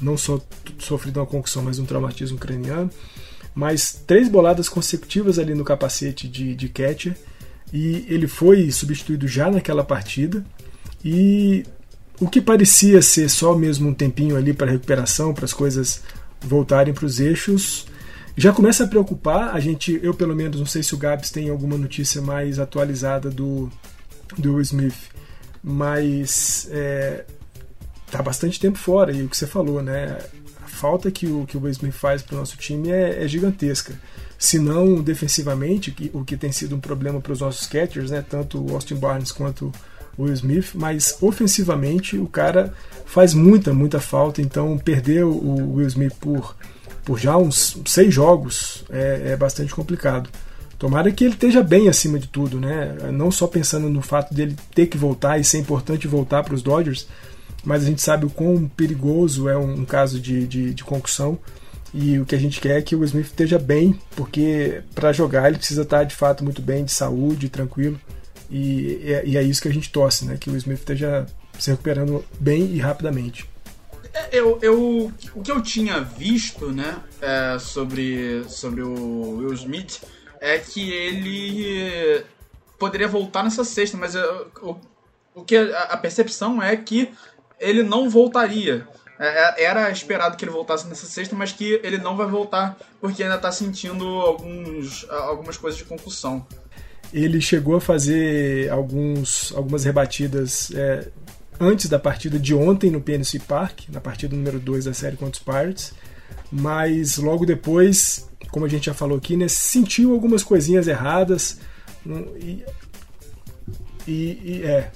não 0.00 0.16
só 0.16 0.40
sofrido 0.78 1.20
uma 1.20 1.26
concussão, 1.26 1.62
mas 1.62 1.78
um 1.78 1.84
traumatismo 1.84 2.38
craniano. 2.38 2.90
Mas 3.54 4.02
três 4.06 4.28
boladas 4.28 4.68
consecutivas 4.68 5.38
ali 5.38 5.54
no 5.54 5.64
capacete 5.64 6.28
de, 6.28 6.54
de 6.54 6.68
catcher. 6.68 7.16
E 7.72 8.06
ele 8.08 8.26
foi 8.26 8.70
substituído 8.70 9.26
já 9.26 9.50
naquela 9.50 9.84
partida. 9.84 10.44
E 11.04 11.64
o 12.20 12.28
que 12.28 12.40
parecia 12.40 13.00
ser 13.02 13.28
só 13.28 13.56
mesmo 13.56 13.88
um 13.88 13.94
tempinho 13.94 14.36
ali 14.36 14.52
para 14.52 14.70
recuperação, 14.70 15.32
para 15.32 15.44
as 15.44 15.52
coisas 15.52 16.02
voltarem 16.40 16.94
para 16.94 17.06
os 17.06 17.20
eixos, 17.20 17.86
já 18.36 18.52
começa 18.52 18.84
a 18.84 18.86
preocupar. 18.88 19.54
A 19.54 19.60
gente, 19.60 19.98
eu 20.02 20.14
pelo 20.14 20.34
menos, 20.34 20.58
não 20.58 20.66
sei 20.66 20.82
se 20.82 20.94
o 20.94 20.98
Gabs 20.98 21.30
tem 21.30 21.48
alguma 21.48 21.76
notícia 21.76 22.22
mais 22.22 22.58
atualizada 22.58 23.30
do, 23.30 23.70
do 24.36 24.54
Will 24.54 24.62
Smith, 24.62 24.96
mas 25.62 26.68
é, 26.70 27.24
tá 28.10 28.22
bastante 28.22 28.58
tempo 28.58 28.78
fora, 28.78 29.12
e 29.12 29.22
o 29.22 29.28
que 29.28 29.36
você 29.36 29.46
falou, 29.46 29.82
né? 29.82 30.18
A 30.62 30.68
falta 30.68 31.10
que 31.10 31.26
o, 31.26 31.44
que 31.46 31.56
o 31.56 31.68
Smith 31.68 31.92
faz 31.92 32.22
para 32.22 32.36
o 32.36 32.38
nosso 32.38 32.56
time 32.56 32.90
é, 32.90 33.24
é, 33.24 33.28
gigantesca. 33.28 33.94
Se 34.38 34.58
não 34.58 35.02
defensivamente, 35.02 36.10
o 36.12 36.24
que 36.24 36.36
tem 36.36 36.52
sido 36.52 36.76
um 36.76 36.80
problema 36.80 37.20
para 37.20 37.32
os 37.32 37.40
nossos 37.40 37.66
catchers, 37.66 38.10
né? 38.10 38.24
Tanto 38.28 38.64
o 38.64 38.74
Austin 38.74 38.94
Barnes 38.94 39.32
quanto 39.32 39.72
o 40.16 40.24
Will 40.24 40.34
Smith, 40.34 40.70
mas 40.74 41.16
ofensivamente 41.20 42.16
o 42.16 42.26
cara 42.26 42.72
faz 43.04 43.34
muita, 43.34 43.72
muita 43.72 44.00
falta. 44.00 44.40
Então 44.40 44.78
perder 44.78 45.24
o 45.24 45.74
Will 45.74 45.88
Smith 45.88 46.14
por, 46.20 46.56
por 47.04 47.18
já 47.18 47.36
uns 47.36 47.80
seis 47.86 48.14
jogos 48.14 48.84
é, 48.90 49.32
é 49.32 49.36
bastante 49.36 49.74
complicado. 49.74 50.30
Tomara 50.78 51.10
que 51.10 51.24
ele 51.24 51.34
esteja 51.34 51.60
bem 51.60 51.88
acima 51.88 52.20
de 52.20 52.28
tudo, 52.28 52.60
né? 52.60 52.96
Não 53.12 53.32
só 53.32 53.48
pensando 53.48 53.90
no 53.90 54.00
fato 54.00 54.32
dele 54.32 54.54
ter 54.72 54.86
que 54.86 54.96
voltar 54.96 55.36
e 55.38 55.42
ser 55.42 55.58
importante 55.58 56.06
voltar 56.06 56.44
para 56.44 56.54
os 56.54 56.62
Dodgers, 56.62 57.08
mas 57.68 57.82
a 57.82 57.86
gente 57.86 58.00
sabe 58.00 58.24
o 58.24 58.30
quão 58.30 58.66
perigoso 58.66 59.46
é 59.46 59.54
um, 59.54 59.84
caso 59.84 60.18
de, 60.18 60.46
de, 60.46 60.72
de 60.72 60.82
concussão. 60.82 61.38
E 61.92 62.18
o 62.18 62.24
que 62.24 62.34
a 62.34 62.38
gente 62.38 62.62
quer 62.62 62.78
é 62.78 62.82
que 62.82 62.96
o 62.96 63.04
Smith 63.04 63.26
esteja 63.26 63.58
bem, 63.58 64.00
porque 64.16 64.82
para 64.94 65.12
jogar 65.12 65.46
ele 65.46 65.58
precisa 65.58 65.82
estar 65.82 66.04
de 66.04 66.16
fato 66.16 66.42
muito 66.42 66.62
bem, 66.62 66.86
de 66.86 66.92
saúde, 66.92 67.50
tranquilo. 67.50 68.00
E, 68.50 69.02
e, 69.04 69.12
é, 69.12 69.22
e 69.26 69.36
é 69.36 69.42
isso 69.42 69.60
que 69.60 69.68
a 69.68 69.72
gente 69.72 69.92
torce, 69.92 70.24
né? 70.24 70.38
Que 70.40 70.48
o 70.48 70.56
Smith 70.56 70.78
esteja 70.78 71.26
se 71.58 71.70
recuperando 71.70 72.24
bem 72.40 72.72
e 72.74 72.78
rapidamente. 72.78 73.46
É, 74.14 74.30
eu, 74.32 74.58
eu, 74.62 75.12
o 75.34 75.42
que 75.42 75.52
eu 75.52 75.60
tinha 75.60 76.00
visto, 76.00 76.72
né, 76.72 76.96
é, 77.20 77.58
sobre, 77.58 78.44
sobre 78.48 78.80
o 78.80 79.36
Will 79.36 79.52
Smith 79.52 80.00
é 80.40 80.56
que 80.56 80.90
ele 80.90 82.24
poderia 82.78 83.08
voltar 83.08 83.44
nessa 83.44 83.62
sexta, 83.62 83.98
mas 83.98 84.14
eu, 84.14 84.50
o, 84.62 84.76
o 85.34 85.44
que 85.44 85.54
a, 85.54 85.82
a 85.82 85.96
percepção 85.98 86.62
é 86.62 86.74
que 86.74 87.12
ele 87.60 87.82
não 87.82 88.08
voltaria. 88.08 88.86
É, 89.18 89.62
é, 89.62 89.64
era 89.64 89.90
esperado 89.90 90.36
que 90.36 90.44
ele 90.44 90.52
voltasse 90.52 90.86
nessa 90.86 91.06
sexta, 91.06 91.34
mas 91.34 91.50
que 91.50 91.80
ele 91.82 91.98
não 91.98 92.16
vai 92.16 92.26
voltar 92.26 92.78
porque 93.00 93.22
ainda 93.22 93.34
está 93.34 93.50
sentindo 93.50 94.04
alguns, 94.04 95.04
algumas 95.10 95.56
coisas 95.56 95.78
de 95.78 95.84
concussão. 95.84 96.46
Ele 97.12 97.40
chegou 97.40 97.76
a 97.76 97.80
fazer 97.80 98.70
alguns, 98.70 99.52
algumas 99.56 99.84
rebatidas 99.84 100.70
é, 100.74 101.08
antes 101.58 101.88
da 101.88 101.98
partida 101.98 102.38
de 102.38 102.54
ontem 102.54 102.90
no 102.90 103.00
PNC 103.00 103.40
Park, 103.40 103.88
na 103.88 104.00
partida 104.00 104.36
número 104.36 104.60
2 104.60 104.84
da 104.84 104.94
série 104.94 105.16
contra 105.16 105.40
os 105.40 105.44
Pirates, 105.44 105.94
mas 106.50 107.16
logo 107.16 107.44
depois, 107.44 108.28
como 108.50 108.66
a 108.66 108.68
gente 108.68 108.86
já 108.86 108.94
falou 108.94 109.18
aqui, 109.18 109.36
né, 109.36 109.48
sentiu 109.48 110.12
algumas 110.12 110.42
coisinhas 110.42 110.86
erradas. 110.86 111.58
E, 112.36 112.64
e, 114.06 114.40
e 114.44 114.62
é, 114.64 114.90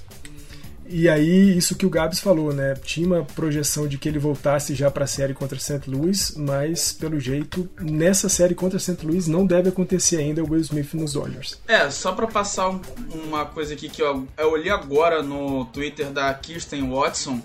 e 0.87 1.07
aí, 1.07 1.57
isso 1.57 1.75
que 1.75 1.85
o 1.85 1.89
Gabs 1.89 2.19
falou, 2.19 2.53
né? 2.53 2.75
Tinha 2.83 3.07
uma 3.07 3.23
projeção 3.23 3.87
de 3.87 3.97
que 3.97 4.07
ele 4.07 4.19
voltasse 4.19 4.75
já 4.75 4.91
para 4.91 5.05
a 5.05 5.07
série 5.07 5.33
contra 5.33 5.57
St. 5.57 5.81
Louis, 5.87 6.35
mas 6.35 6.91
pelo 6.91 7.19
jeito, 7.19 7.69
nessa 7.79 8.27
série 8.27 8.53
contra 8.53 8.77
St. 8.79 9.05
Louis 9.05 9.27
não 9.27 9.45
deve 9.45 9.69
acontecer 9.69 10.17
ainda 10.17 10.43
o 10.43 10.49
Will 10.49 10.61
Smith 10.61 10.93
nos 10.93 11.13
Dodgers. 11.13 11.59
É, 11.67 11.89
só 11.89 12.11
para 12.11 12.27
passar 12.27 12.69
uma 13.13 13.45
coisa 13.45 13.73
aqui 13.73 13.89
que 13.89 14.01
eu, 14.01 14.27
eu 14.37 14.51
olhei 14.51 14.71
agora 14.71 15.23
no 15.23 15.65
Twitter 15.65 16.09
da 16.11 16.33
Kirsten 16.33 16.89
Watson, 16.89 17.41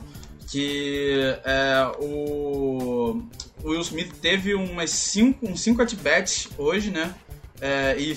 que 0.49 1.37
é, 1.45 1.91
o, 2.01 3.23
o 3.63 3.69
Will 3.71 3.81
Smith 3.83 4.13
teve 4.21 4.55
umas 4.55 4.91
cinco, 4.91 5.47
uns 5.47 5.61
5 5.61 5.83
at-bats 5.83 6.49
hoje, 6.59 6.91
né? 6.91 7.15
É, 7.61 7.97
e, 7.99 8.17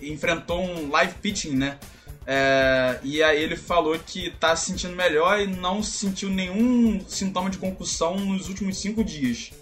e 0.00 0.12
enfrentou 0.12 0.62
um 0.62 0.90
live 0.90 1.14
pitching, 1.20 1.56
né? 1.56 1.78
É, 2.26 2.98
e 3.02 3.22
aí 3.22 3.42
ele 3.42 3.56
falou 3.56 3.98
que 3.98 4.30
tá 4.38 4.54
se 4.54 4.66
sentindo 4.66 4.94
melhor 4.94 5.40
e 5.40 5.46
não 5.46 5.82
sentiu 5.82 6.30
nenhum 6.30 7.04
sintoma 7.08 7.50
de 7.50 7.58
concussão 7.58 8.16
nos 8.16 8.48
últimos 8.48 8.78
cinco 8.78 9.02
dias. 9.02 9.52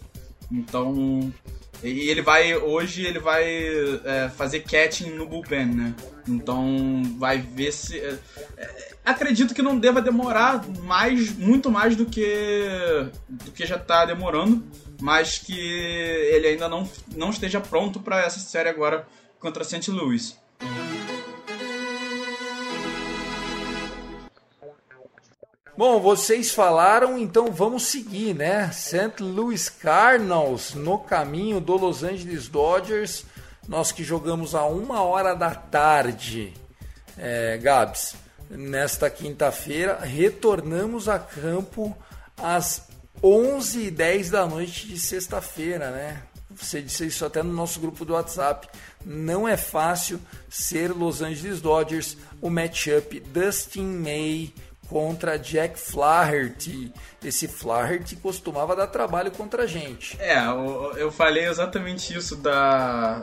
Então. 0.50 1.32
E 1.82 2.10
ele 2.10 2.20
vai. 2.20 2.54
Hoje 2.54 3.06
ele 3.06 3.18
vai 3.18 3.44
é, 4.04 4.30
fazer 4.36 4.60
catching 4.60 5.10
no 5.10 5.26
bullpen, 5.26 5.66
né? 5.66 5.94
Então 6.28 7.02
vai 7.18 7.38
ver 7.38 7.72
se. 7.72 7.98
É, 7.98 8.18
é 8.58 8.90
acredito 9.04 9.54
que 9.54 9.62
não 9.62 9.78
deva 9.78 10.02
demorar 10.02 10.62
mais, 10.82 11.34
muito 11.34 11.70
mais 11.70 11.96
do 11.96 12.04
que. 12.04 12.28
do 13.28 13.50
que 13.52 13.64
já 13.64 13.78
tá 13.78 14.04
demorando. 14.04 14.62
Mas 15.00 15.38
que 15.38 15.58
ele 15.58 16.48
ainda 16.48 16.68
não, 16.68 16.86
não 17.16 17.30
esteja 17.30 17.58
pronto 17.58 18.00
para 18.00 18.20
essa 18.20 18.38
série 18.38 18.68
agora 18.68 19.08
contra 19.38 19.64
St. 19.64 19.90
Louis. 19.90 20.38
Bom, 25.76 26.00
vocês 26.00 26.50
falaram, 26.50 27.16
então 27.16 27.52
vamos 27.52 27.84
seguir, 27.84 28.34
né? 28.34 28.70
St. 28.72 29.14
Louis 29.20 29.68
Cardinals 29.68 30.74
no 30.74 30.98
caminho 30.98 31.60
do 31.60 31.76
Los 31.76 32.02
Angeles 32.02 32.48
Dodgers. 32.48 33.24
Nós 33.68 33.92
que 33.92 34.02
jogamos 34.02 34.54
a 34.54 34.64
uma 34.64 35.02
hora 35.02 35.32
da 35.32 35.54
tarde, 35.54 36.52
é, 37.16 37.56
Gabs, 37.56 38.16
nesta 38.50 39.08
quinta-feira, 39.08 40.00
retornamos 40.00 41.08
a 41.08 41.20
campo 41.20 41.96
às 42.36 42.88
11h10 43.22 44.28
da 44.28 44.46
noite 44.46 44.88
de 44.88 44.98
sexta-feira, 44.98 45.90
né? 45.92 46.22
Você 46.50 46.82
disse 46.82 47.06
isso 47.06 47.24
até 47.24 47.44
no 47.44 47.52
nosso 47.52 47.78
grupo 47.78 48.04
do 48.04 48.14
WhatsApp. 48.14 48.68
Não 49.06 49.46
é 49.46 49.56
fácil 49.56 50.20
ser 50.48 50.90
Los 50.90 51.22
Angeles 51.22 51.60
Dodgers, 51.60 52.16
o 52.42 52.50
matchup 52.50 53.20
Dustin 53.20 53.84
May 53.84 54.52
contra 54.90 55.38
Jack 55.38 55.78
Flaherty. 55.78 56.92
Esse 57.22 57.46
Flaherty 57.46 58.16
costumava 58.16 58.74
dar 58.74 58.88
trabalho 58.88 59.30
contra 59.30 59.62
a 59.62 59.66
gente. 59.66 60.20
É, 60.20 60.36
eu, 60.44 60.94
eu 60.96 61.12
falei 61.12 61.46
exatamente 61.46 62.12
isso 62.12 62.34
da, 62.34 63.22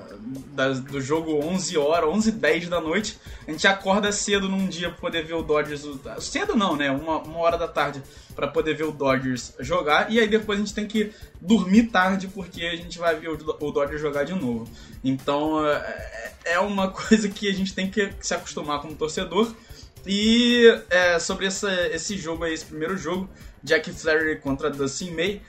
da, 0.54 0.70
do 0.70 1.02
jogo 1.02 1.44
11 1.46 1.78
horas, 1.78 2.10
11 2.10 2.32
10 2.32 2.70
da 2.70 2.80
noite. 2.80 3.20
A 3.46 3.52
gente 3.52 3.68
acorda 3.68 4.12
cedo 4.14 4.48
num 4.48 4.68
dia 4.68 4.90
pra 4.90 5.00
poder 5.00 5.26
ver 5.26 5.34
o 5.34 5.44
Dodgers. 5.44 5.86
Cedo 6.20 6.56
não, 6.56 6.78
né? 6.78 6.90
Uma, 6.90 7.18
uma 7.18 7.40
hora 7.40 7.58
da 7.58 7.68
tarde 7.68 8.02
para 8.34 8.48
poder 8.48 8.76
ver 8.76 8.86
o 8.86 8.92
Dodgers 8.92 9.54
jogar. 9.60 10.10
E 10.10 10.20
aí 10.20 10.28
depois 10.28 10.58
a 10.58 10.62
gente 10.62 10.74
tem 10.74 10.88
que 10.88 11.12
dormir 11.42 11.88
tarde 11.88 12.30
porque 12.30 12.64
a 12.64 12.76
gente 12.78 12.98
vai 12.98 13.16
ver 13.16 13.30
o, 13.30 13.34
o 13.34 13.72
Dodgers 13.72 14.00
jogar 14.00 14.24
de 14.24 14.34
novo. 14.34 14.72
Então 15.04 15.68
é, 15.68 16.34
é 16.46 16.60
uma 16.60 16.88
coisa 16.94 17.28
que 17.28 17.50
a 17.50 17.54
gente 17.54 17.74
tem 17.74 17.90
que 17.90 18.14
se 18.22 18.34
acostumar 18.34 18.80
como 18.80 18.96
torcedor. 18.96 19.54
E 20.06 20.66
é, 20.90 21.20
sobre 21.20 21.46
essa, 21.46 21.72
esse 21.88 22.18
jogo 22.18 22.44
aí, 22.44 22.54
esse 22.54 22.66
primeiro 22.66 22.98
jogo, 22.98 23.30
Jack 23.64 23.92
Flaherty 23.92 24.42
contra 24.42 24.70
Dustin 24.70 25.12
May. 25.12 25.42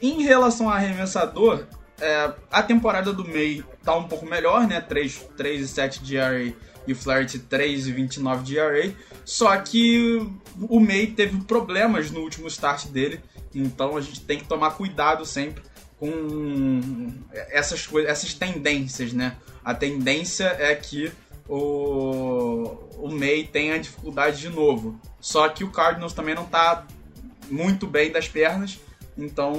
Em 0.00 0.22
relação 0.22 0.68
a 0.68 0.74
arremessador, 0.74 1.64
é, 2.00 2.32
a 2.50 2.62
temporada 2.62 3.12
do 3.12 3.26
May 3.26 3.64
tá 3.82 3.96
um 3.96 4.08
pouco 4.08 4.26
melhor, 4.26 4.66
né? 4.66 4.80
3, 4.80 5.26
3 5.36 5.62
e 5.62 5.68
7 5.68 6.02
de 6.02 6.16
ERA 6.16 6.52
e 6.86 6.94
Flaherty 6.94 7.38
3 7.38 7.86
e 7.86 7.92
29 7.92 8.44
de 8.44 8.58
ERA. 8.58 8.92
Só 9.24 9.56
que 9.56 10.26
o 10.60 10.80
May 10.80 11.06
teve 11.06 11.40
problemas 11.42 12.10
no 12.10 12.20
último 12.20 12.48
start 12.48 12.86
dele, 12.88 13.20
então 13.54 13.96
a 13.96 14.00
gente 14.00 14.20
tem 14.20 14.38
que 14.38 14.44
tomar 14.44 14.72
cuidado 14.72 15.24
sempre 15.24 15.62
com 15.98 17.12
essas 17.50 17.86
coisas, 17.86 18.10
essas 18.10 18.34
tendências, 18.34 19.12
né? 19.12 19.36
A 19.64 19.74
tendência 19.74 20.54
é 20.58 20.74
que 20.74 21.10
o, 21.48 22.78
o 22.98 23.08
May 23.10 23.44
tenha 23.44 23.78
dificuldade 23.78 24.40
de 24.40 24.48
novo. 24.48 24.98
Só 25.20 25.48
que 25.48 25.64
o 25.64 25.70
Cardinals 25.70 26.12
também 26.12 26.34
não 26.34 26.44
tá 26.44 26.86
muito 27.50 27.86
bem 27.86 28.10
das 28.10 28.28
pernas, 28.28 28.78
então 29.16 29.54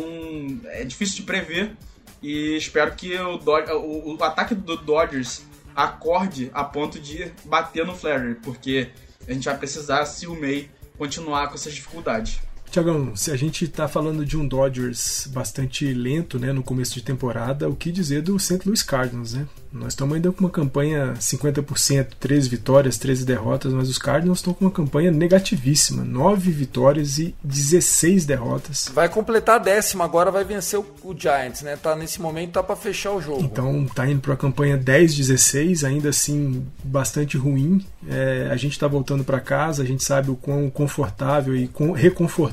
é 0.66 0.84
difícil 0.84 1.18
de 1.18 1.24
prever. 1.24 1.76
E 2.22 2.58
espero 2.58 2.96
que 2.96 3.16
o, 3.18 3.38
o, 3.38 4.16
o 4.18 4.24
ataque 4.24 4.56
do 4.56 4.76
Dodgers 4.78 5.44
acorde 5.76 6.50
a 6.54 6.64
ponto 6.64 7.00
de 7.00 7.32
bater 7.44 7.86
no 7.86 7.96
Flaherty, 7.96 8.40
porque 8.42 8.90
a 9.28 9.34
gente 9.34 9.46
vai 9.46 9.58
precisar 9.58 10.06
se 10.06 10.26
o 10.26 10.40
May 10.40 10.70
continuar 10.98 11.50
com 11.50 11.56
essas 11.56 11.74
dificuldades. 11.74 12.40
Tiagão, 12.72 13.16
se 13.16 13.32
a 13.32 13.36
gente 13.36 13.66
está 13.66 13.88
falando 13.88 14.26
de 14.26 14.38
um 14.38 14.48
Dodgers 14.48 15.28
bastante 15.32 15.94
lento 15.94 16.38
né, 16.38 16.52
no 16.52 16.64
começo 16.64 16.94
de 16.94 17.02
temporada, 17.02 17.70
o 17.70 17.76
que 17.76 17.92
dizer 17.92 18.22
do 18.22 18.38
St. 18.38 18.60
Louis 18.66 18.84
Cardinals? 18.84 19.34
Né? 19.34 19.48
Nós 19.72 19.90
estamos 19.90 20.16
ainda 20.16 20.32
com 20.32 20.40
uma 20.40 20.50
campanha 20.50 21.14
50%, 21.20 22.08
13 22.18 22.50
vitórias, 22.50 22.98
13 22.98 23.26
derrotas, 23.26 23.74
mas 23.74 23.90
os 23.90 23.98
Cardinals 23.98 24.40
estão 24.40 24.54
com 24.54 24.64
uma 24.64 24.72
campanha 24.72 25.12
negativíssima, 25.12 26.04
9 26.04 26.50
vitórias 26.52 27.18
e 27.18 27.36
16 27.44 28.26
derrotas. 28.26 28.90
Vai 28.94 29.10
completar 29.10 29.56
a 29.56 29.60
décima, 29.60 30.06
agora 30.06 30.32
vai 30.32 30.46
vencer 30.46 30.80
o, 30.80 30.86
o 31.04 31.14
Giants, 31.18 31.62
né? 31.62 31.76
Tá 31.76 31.96
nesse 31.96 32.22
momento 32.22 32.54
tá 32.54 32.64
para 32.64 32.76
fechar 32.76 33.12
o 33.12 33.22
jogo. 33.22 33.42
Então 33.42 33.86
tá 33.94 34.08
indo 34.08 34.22
para 34.22 34.34
a 34.34 34.38
campanha 34.38 34.78
10-16, 34.78 35.86
ainda 35.86 36.10
assim 36.10 36.66
bastante 36.84 37.38
ruim. 37.38 37.86
É, 38.08 38.48
a 38.50 38.56
gente 38.56 38.74
está 38.74 38.88
voltando 38.88 39.26
para 39.26 39.42
casa, 39.42 39.84
a 39.84 39.86
gente 39.86 40.04
sabe 40.04 40.32
o 40.32 40.36
quão 40.38 40.70
confortável 40.70 41.56
e 41.56 41.68
quão 41.68 41.94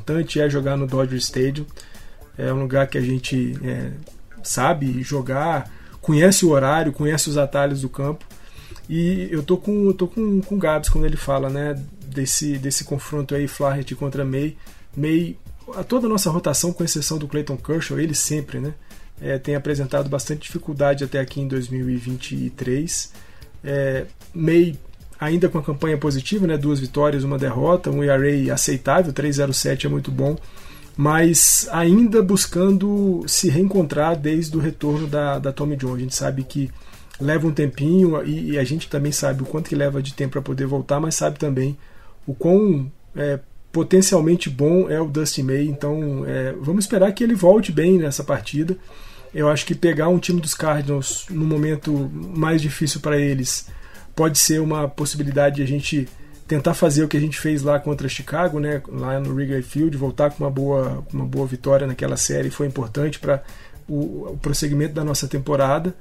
reconfortante 0.02 0.40
é 0.40 0.50
jogar 0.50 0.76
no 0.76 0.86
Dodger 0.86 1.18
Stadium. 1.18 1.64
É 2.36 2.52
um 2.52 2.60
lugar 2.60 2.86
que 2.88 2.98
a 2.98 3.00
gente 3.00 3.56
é, 3.62 3.92
sabe 4.42 5.02
jogar 5.02 5.70
conhece 6.00 6.44
o 6.44 6.50
horário, 6.50 6.92
conhece 6.92 7.30
os 7.30 7.38
atalhos 7.38 7.82
do 7.82 7.88
campo. 7.88 8.24
E 8.88 9.28
eu 9.30 9.42
tô 9.42 9.56
com, 9.56 9.86
eu 9.86 9.94
tô 9.94 10.08
com, 10.08 10.40
com 10.40 10.56
o 10.56 10.58
Gabs 10.58 10.88
quando 10.88 11.04
ele 11.04 11.16
fala, 11.16 11.48
né, 11.48 11.80
desse, 12.06 12.58
desse 12.58 12.84
confronto 12.84 13.34
aí, 13.34 13.46
Flaherty 13.46 13.94
contra 13.94 14.24
May. 14.24 14.56
May, 14.96 15.36
a 15.74 15.84
toda 15.84 16.06
a 16.06 16.10
nossa 16.10 16.28
rotação, 16.30 16.72
com 16.72 16.82
exceção 16.82 17.18
do 17.18 17.28
Clayton 17.28 17.56
Kershaw, 17.56 18.00
ele 18.00 18.14
sempre, 18.14 18.58
né, 18.58 18.74
é, 19.20 19.38
tem 19.38 19.54
apresentado 19.54 20.08
bastante 20.08 20.42
dificuldade 20.42 21.04
até 21.04 21.20
aqui 21.20 21.40
em 21.40 21.46
2023. 21.46 23.12
É, 23.62 24.06
May 24.34 24.76
ainda 25.22 25.48
com 25.48 25.58
a 25.58 25.62
campanha 25.62 25.96
positiva, 25.96 26.46
né, 26.46 26.56
duas 26.56 26.80
vitórias, 26.80 27.24
uma 27.24 27.38
derrota, 27.38 27.90
um 27.90 28.02
ERA 28.02 28.52
aceitável, 28.52 29.12
3.07 29.12 29.84
é 29.84 29.88
muito 29.88 30.10
bom 30.10 30.36
mas 30.96 31.68
ainda 31.72 32.22
buscando 32.22 33.24
se 33.26 33.48
reencontrar 33.48 34.16
desde 34.16 34.56
o 34.56 34.60
retorno 34.60 35.06
da, 35.06 35.38
da 35.38 35.52
Tommy 35.52 35.76
John. 35.76 35.94
A 35.94 35.98
gente 35.98 36.14
sabe 36.14 36.44
que 36.44 36.70
leva 37.20 37.46
um 37.46 37.52
tempinho 37.52 38.22
e, 38.24 38.52
e 38.52 38.58
a 38.58 38.64
gente 38.64 38.88
também 38.88 39.12
sabe 39.12 39.42
o 39.42 39.46
quanto 39.46 39.68
que 39.68 39.74
leva 39.74 40.02
de 40.02 40.12
tempo 40.12 40.32
para 40.32 40.42
poder 40.42 40.66
voltar, 40.66 41.00
mas 41.00 41.14
sabe 41.14 41.38
também 41.38 41.76
o 42.26 42.34
quão 42.34 42.90
é, 43.16 43.38
potencialmente 43.70 44.50
bom 44.50 44.90
é 44.90 45.00
o 45.00 45.06
Dusty 45.06 45.42
May. 45.42 45.66
Então 45.66 46.24
é, 46.26 46.54
vamos 46.60 46.84
esperar 46.84 47.12
que 47.12 47.24
ele 47.24 47.34
volte 47.34 47.72
bem 47.72 47.98
nessa 47.98 48.22
partida. 48.22 48.76
Eu 49.34 49.48
acho 49.48 49.64
que 49.64 49.74
pegar 49.74 50.08
um 50.08 50.18
time 50.18 50.42
dos 50.42 50.52
Cardinals 50.52 51.24
no 51.30 51.46
momento 51.46 52.10
mais 52.14 52.60
difícil 52.60 53.00
para 53.00 53.18
eles 53.18 53.66
pode 54.14 54.38
ser 54.38 54.60
uma 54.60 54.88
possibilidade 54.88 55.56
de 55.56 55.62
a 55.62 55.66
gente 55.66 56.08
tentar 56.46 56.74
fazer 56.74 57.02
o 57.02 57.08
que 57.08 57.16
a 57.16 57.20
gente 57.20 57.38
fez 57.38 57.62
lá 57.62 57.78
contra 57.78 58.08
Chicago, 58.08 58.60
né, 58.60 58.82
lá 58.88 59.18
no 59.18 59.32
Wrigley 59.32 59.62
Field, 59.62 59.96
voltar 59.96 60.30
com 60.30 60.44
uma 60.44 60.50
boa, 60.50 61.02
uma 61.12 61.24
boa 61.24 61.46
vitória 61.46 61.86
naquela 61.86 62.16
série 62.16 62.50
foi 62.50 62.66
importante 62.66 63.18
para 63.18 63.42
o, 63.88 64.32
o, 64.32 64.38
prosseguimento 64.40 64.92
da 64.92 65.04
nossa 65.04 65.26
temporada. 65.26 65.94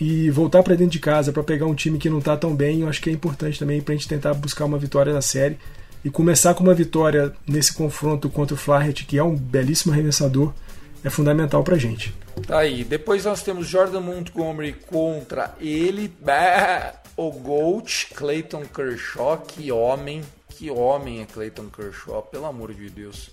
E 0.00 0.28
voltar 0.30 0.64
para 0.64 0.74
dentro 0.74 0.90
de 0.90 0.98
casa 0.98 1.32
para 1.32 1.44
pegar 1.44 1.66
um 1.66 1.74
time 1.74 1.98
que 1.98 2.10
não 2.10 2.18
está 2.18 2.36
tão 2.36 2.52
bem, 2.56 2.80
eu 2.80 2.88
acho 2.88 3.00
que 3.00 3.08
é 3.08 3.12
importante 3.12 3.60
também 3.60 3.80
para 3.80 3.94
a 3.94 3.96
gente 3.96 4.08
tentar 4.08 4.34
buscar 4.34 4.64
uma 4.64 4.76
vitória 4.76 5.12
na 5.12 5.22
série. 5.22 5.56
E 6.04 6.10
começar 6.10 6.52
com 6.54 6.64
uma 6.64 6.74
vitória 6.74 7.32
nesse 7.46 7.72
confronto 7.72 8.28
contra 8.28 8.54
o 8.54 8.58
Flaherty, 8.58 9.04
que 9.04 9.16
é 9.16 9.22
um 9.22 9.36
belíssimo 9.36 9.92
arremessador, 9.92 10.52
é 11.04 11.08
fundamental 11.08 11.62
para 11.62 11.76
a 11.76 11.78
gente. 11.78 12.12
Tá 12.44 12.58
aí. 12.58 12.82
Depois 12.82 13.24
nós 13.24 13.42
temos 13.42 13.68
Jordan 13.68 14.00
Montgomery 14.00 14.74
contra 14.88 15.54
ele 15.60 16.12
o 17.16 17.30
Gold, 17.30 18.08
Clayton 18.14 18.64
Kershaw, 18.64 19.38
que 19.38 19.70
homem, 19.70 20.22
que 20.48 20.70
homem 20.70 21.22
é 21.22 21.26
Clayton 21.26 21.68
Kershaw, 21.68 22.22
pelo 22.22 22.46
amor 22.46 22.74
de 22.74 22.88
Deus. 22.90 23.30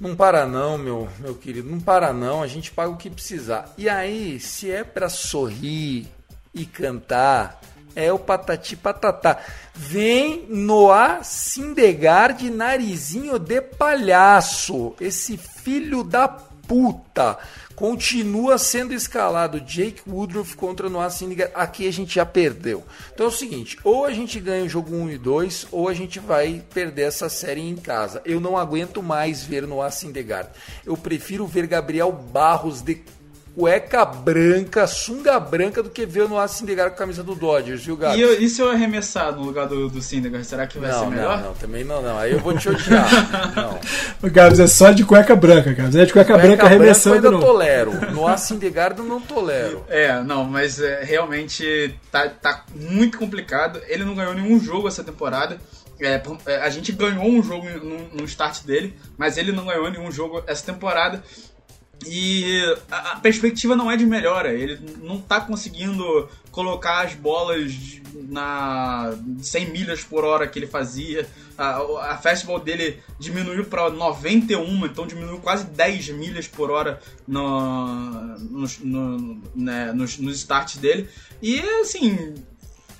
Não 0.00 0.14
para 0.14 0.46
não, 0.46 0.78
meu, 0.78 1.08
meu 1.18 1.34
querido, 1.34 1.68
não 1.68 1.80
para 1.80 2.12
não, 2.12 2.42
a 2.42 2.46
gente 2.46 2.70
paga 2.70 2.90
o 2.90 2.96
que 2.96 3.10
precisar. 3.10 3.72
E 3.76 3.88
aí, 3.88 4.38
se 4.38 4.70
é 4.70 4.84
para 4.84 5.08
sorrir 5.08 6.06
e 6.54 6.64
cantar, 6.64 7.60
é 7.96 8.12
o 8.12 8.18
patati 8.18 8.76
patatá. 8.76 9.38
Vem 9.74 10.46
Noah 10.48 11.24
Sindegard 11.24 12.48
narizinho 12.48 13.38
de 13.38 13.60
palhaço, 13.60 14.94
esse 15.00 15.36
filho 15.36 16.04
da 16.04 16.28
puta 16.68 17.38
continua 17.78 18.58
sendo 18.58 18.92
escalado 18.92 19.60
Jake 19.60 20.02
Woodruff 20.04 20.56
contra 20.56 20.88
Noah 20.88 21.10
Syndergaard. 21.10 21.52
Aqui 21.54 21.86
a 21.86 21.92
gente 21.92 22.16
já 22.16 22.26
perdeu. 22.26 22.82
Então 23.14 23.26
é 23.26 23.28
o 23.28 23.32
seguinte, 23.32 23.78
ou 23.84 24.04
a 24.04 24.12
gente 24.12 24.40
ganha 24.40 24.64
o 24.64 24.68
jogo 24.68 24.94
1 24.96 25.10
e 25.10 25.18
2, 25.18 25.68
ou 25.70 25.88
a 25.88 25.94
gente 25.94 26.18
vai 26.18 26.60
perder 26.74 27.02
essa 27.02 27.28
série 27.28 27.60
em 27.60 27.76
casa. 27.76 28.20
Eu 28.24 28.40
não 28.40 28.56
aguento 28.56 29.00
mais 29.00 29.44
ver 29.44 29.64
Noah 29.64 29.92
Syndergaard. 29.92 30.50
Eu 30.84 30.96
prefiro 30.96 31.46
ver 31.46 31.68
Gabriel 31.68 32.10
Barros 32.10 32.82
de 32.82 32.96
cueca 33.58 34.04
branca, 34.04 34.86
sunga 34.86 35.40
branca, 35.40 35.82
do 35.82 35.90
que 35.90 36.06
ver 36.06 36.28
no 36.28 36.46
Syndergaard 36.46 36.92
com 36.92 36.94
a 36.94 36.98
camisa 36.98 37.24
do 37.24 37.34
Dodgers, 37.34 37.84
viu, 37.84 37.96
Gato? 37.96 38.16
E, 38.16 38.44
e 38.44 38.48
se 38.48 38.62
eu 38.62 38.70
arremessar 38.70 39.32
no 39.32 39.42
lugar 39.42 39.66
do, 39.66 39.88
do 39.88 40.00
Syndergaard, 40.00 40.46
será 40.46 40.64
que 40.64 40.78
vai 40.78 40.92
não, 40.92 41.00
ser 41.00 41.06
melhor? 41.10 41.38
Não, 41.38 41.46
não, 41.48 41.54
também 41.54 41.82
não, 41.82 42.00
não. 42.00 42.16
Aí 42.16 42.30
eu 42.30 42.38
vou 42.38 42.56
te 42.56 42.68
odiar. 42.68 43.08
não. 43.56 43.80
O 44.22 44.30
Gabs 44.30 44.60
é 44.60 44.68
só 44.68 44.92
de 44.92 45.04
cueca 45.04 45.34
branca, 45.34 45.72
Gabs. 45.72 45.96
É 45.96 46.04
de 46.04 46.12
cueca, 46.12 46.34
cueca 46.34 46.46
branca 46.46 46.66
arremessando, 46.66 47.20
branca 47.20 47.26
eu 47.26 47.34
ainda 47.34 47.46
não. 47.46 47.52
tolero. 47.52 48.12
No 48.12 48.38
Syndergaard 48.38 48.96
eu 48.96 49.04
não 49.04 49.20
tolero. 49.20 49.84
É, 49.88 50.22
não, 50.22 50.44
mas 50.44 50.80
é, 50.80 51.02
realmente 51.02 51.92
tá, 52.12 52.28
tá 52.28 52.64
muito 52.72 53.18
complicado. 53.18 53.80
Ele 53.88 54.04
não 54.04 54.14
ganhou 54.14 54.34
nenhum 54.34 54.60
jogo 54.60 54.86
essa 54.86 55.02
temporada. 55.02 55.58
É, 56.00 56.22
é 56.46 56.56
a 56.58 56.70
gente 56.70 56.92
ganhou 56.92 57.24
um 57.24 57.42
jogo 57.42 57.68
no, 57.68 58.20
no 58.20 58.24
start 58.24 58.62
dele, 58.62 58.96
mas 59.16 59.36
ele 59.36 59.50
não 59.50 59.66
ganhou 59.66 59.90
nenhum 59.90 60.12
jogo 60.12 60.44
essa 60.46 60.64
temporada. 60.64 61.20
E 62.06 62.62
a, 62.90 63.16
perspectiva 63.16 63.74
não 63.74 63.90
é 63.90 63.96
de 63.96 64.06
melhora. 64.06 64.52
Ele 64.52 64.78
não 65.02 65.16
está 65.16 65.40
conseguindo 65.40 66.28
colocar 66.50 67.04
as 67.04 67.14
bolas 67.14 68.00
na 68.28 69.14
100 69.40 69.70
milhas 69.70 70.02
por 70.04 70.24
hora 70.24 70.46
que 70.46 70.58
ele 70.58 70.66
fazia. 70.66 71.28
A, 71.56 72.12
a 72.12 72.18
fastball 72.18 72.60
dele 72.60 73.00
diminuiu 73.18 73.64
para 73.64 73.90
91, 73.90 74.86
então 74.86 75.06
diminuiu 75.06 75.38
quase 75.38 75.64
10 75.66 76.10
milhas 76.10 76.46
por 76.46 76.70
hora 76.70 77.00
no, 77.26 78.38
nos, 78.38 78.78
no, 78.78 79.42
né, 79.54 79.92
nos, 79.92 80.18
starts 80.18 80.76
dele. 80.76 81.08
E 81.42 81.60
assim, 81.80 82.34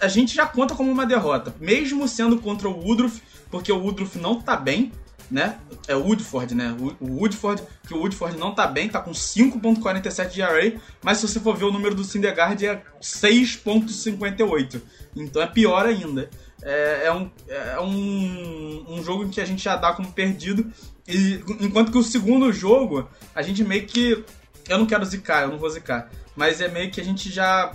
a 0.00 0.08
gente 0.08 0.34
já 0.34 0.46
conta 0.46 0.74
como 0.74 0.90
uma 0.90 1.06
derrota, 1.06 1.54
mesmo 1.60 2.08
sendo 2.08 2.38
contra 2.38 2.68
o 2.68 2.80
Woodruff, 2.80 3.22
porque 3.50 3.70
o 3.70 3.78
Woodruff 3.78 4.18
não 4.18 4.38
está 4.38 4.56
bem 4.56 4.92
né? 5.30 5.58
É 5.86 5.94
o 5.94 6.02
Woodford, 6.02 6.54
né? 6.54 6.74
O 7.00 7.20
Woodford, 7.20 7.62
que 7.86 7.94
o 7.94 7.98
Woodford 7.98 8.38
não 8.38 8.54
tá 8.54 8.66
bem, 8.66 8.88
tá 8.88 9.00
com 9.00 9.12
5.47 9.12 10.28
de 10.30 10.40
ERA, 10.40 10.80
mas 11.02 11.18
se 11.18 11.28
você 11.28 11.38
for 11.40 11.56
ver 11.56 11.64
o 11.64 11.72
número 11.72 11.94
do 11.94 12.04
Syndergaard 12.04 12.64
é 12.64 12.82
6.58. 13.00 14.80
Então 15.16 15.42
é 15.42 15.46
pior 15.46 15.86
ainda. 15.86 16.30
é, 16.62 17.06
é 17.06 17.12
um, 17.12 17.30
é 17.48 17.80
um, 17.80 18.84
um 18.88 19.02
jogo 19.02 19.24
em 19.24 19.28
que 19.28 19.40
a 19.40 19.44
gente 19.44 19.62
já 19.62 19.76
dá 19.76 19.92
como 19.92 20.12
perdido. 20.12 20.72
E, 21.06 21.42
enquanto 21.60 21.90
que 21.90 21.98
o 21.98 22.02
segundo 22.02 22.52
jogo, 22.52 23.08
a 23.34 23.42
gente 23.42 23.64
meio 23.64 23.86
que. 23.86 24.24
Eu 24.68 24.78
não 24.78 24.86
quero 24.86 25.04
zicar, 25.04 25.42
eu 25.42 25.48
não 25.48 25.58
vou 25.58 25.70
zicar. 25.70 26.10
Mas 26.36 26.60
é 26.60 26.68
meio 26.68 26.90
que 26.90 27.00
a 27.00 27.04
gente 27.04 27.30
já. 27.30 27.74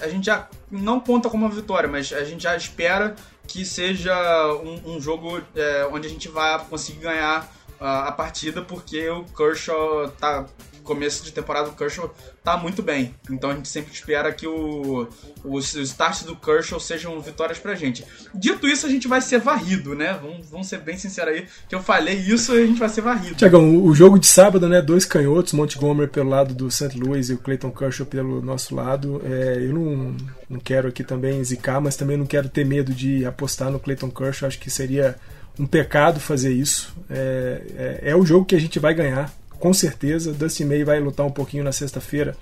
A 0.00 0.08
gente 0.08 0.24
já 0.24 0.48
não 0.70 0.98
conta 0.98 1.28
como 1.28 1.44
uma 1.44 1.54
vitória, 1.54 1.86
mas 1.86 2.10
a 2.10 2.24
gente 2.24 2.44
já 2.44 2.56
espera 2.56 3.14
que 3.46 3.64
seja 3.64 4.14
um, 4.62 4.96
um 4.96 5.00
jogo 5.00 5.40
é, 5.54 5.88
onde 5.90 6.06
a 6.06 6.10
gente 6.10 6.28
vai 6.28 6.58
conseguir 6.66 7.00
ganhar 7.00 7.50
a, 7.80 8.08
a 8.08 8.12
partida, 8.12 8.62
porque 8.62 9.08
o 9.08 9.24
Kershaw 9.24 10.08
tá 10.10 10.46
começo 10.82 11.24
de 11.24 11.32
temporada 11.32 11.68
do 11.68 11.76
Kershaw 11.76 12.12
tá 12.46 12.56
muito 12.56 12.80
bem. 12.80 13.12
Então 13.28 13.50
a 13.50 13.54
gente 13.56 13.68
sempre 13.68 13.92
espera 13.92 14.32
que 14.32 14.46
o, 14.46 15.08
os, 15.42 15.74
os 15.74 15.88
starts 15.88 16.22
do 16.22 16.36
Kershaw 16.36 16.78
sejam 16.78 17.20
vitórias 17.20 17.58
pra 17.58 17.74
gente. 17.74 18.04
Dito 18.32 18.68
isso, 18.68 18.86
a 18.86 18.88
gente 18.88 19.08
vai 19.08 19.20
ser 19.20 19.40
varrido, 19.40 19.96
né? 19.96 20.16
Vamos, 20.22 20.48
vamos 20.48 20.68
ser 20.68 20.78
bem 20.78 20.96
sinceros 20.96 21.34
aí, 21.34 21.46
que 21.68 21.74
eu 21.74 21.82
falei 21.82 22.14
isso 22.14 22.52
a 22.52 22.64
gente 22.64 22.78
vai 22.78 22.88
ser 22.88 23.00
varrido. 23.00 23.34
Tiagão, 23.34 23.82
o 23.82 23.92
jogo 23.92 24.16
de 24.16 24.28
sábado, 24.28 24.68
né? 24.68 24.80
Dois 24.80 25.04
canhotos, 25.04 25.54
Montgomery 25.54 26.08
pelo 26.08 26.30
lado 26.30 26.54
do 26.54 26.70
St. 26.70 26.96
Louis 26.96 27.30
e 27.30 27.32
o 27.32 27.38
Clayton 27.38 27.72
Kershaw 27.72 28.06
pelo 28.06 28.40
nosso 28.40 28.76
lado. 28.76 29.20
É, 29.24 29.56
eu 29.60 29.74
não, 29.74 30.16
não 30.48 30.60
quero 30.60 30.86
aqui 30.86 31.02
também 31.02 31.42
zicar, 31.42 31.80
mas 31.80 31.96
também 31.96 32.16
não 32.16 32.26
quero 32.26 32.48
ter 32.48 32.64
medo 32.64 32.94
de 32.94 33.26
apostar 33.26 33.72
no 33.72 33.80
Clayton 33.80 34.08
Kershaw. 34.08 34.46
Acho 34.46 34.60
que 34.60 34.70
seria 34.70 35.16
um 35.58 35.66
pecado 35.66 36.20
fazer 36.20 36.52
isso. 36.52 36.94
É, 37.10 37.62
é, 37.76 38.10
é 38.10 38.16
o 38.16 38.24
jogo 38.24 38.46
que 38.46 38.54
a 38.54 38.60
gente 38.60 38.78
vai 38.78 38.94
ganhar 38.94 39.32
com 39.58 39.72
certeza. 39.72 40.32
Dustin 40.32 40.64
May 40.64 40.84
vai 40.84 41.00
lutar 41.00 41.26
um 41.26 41.30
pouquinho 41.30 41.64
na 41.64 41.72
sexta-feira, 41.72 42.36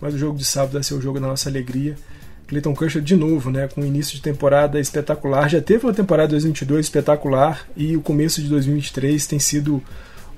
mas 0.00 0.14
o 0.14 0.18
jogo 0.18 0.38
de 0.38 0.44
sábado 0.44 0.72
vai 0.72 0.82
ser 0.82 0.94
o 0.94 1.00
jogo 1.00 1.20
da 1.20 1.26
nossa 1.26 1.48
alegria. 1.48 1.96
Clayton 2.46 2.74
Kershaw 2.74 3.02
de 3.02 3.14
novo, 3.14 3.50
né, 3.50 3.68
com 3.68 3.84
início 3.84 4.16
de 4.16 4.22
temporada 4.22 4.80
espetacular. 4.80 5.48
Já 5.48 5.60
teve 5.60 5.84
uma 5.84 5.92
temporada 5.92 6.30
2022 6.30 6.86
espetacular 6.86 7.66
e 7.76 7.94
o 7.94 8.00
começo 8.00 8.40
de 8.40 8.48
2023 8.48 9.26
tem 9.26 9.38
sido 9.38 9.82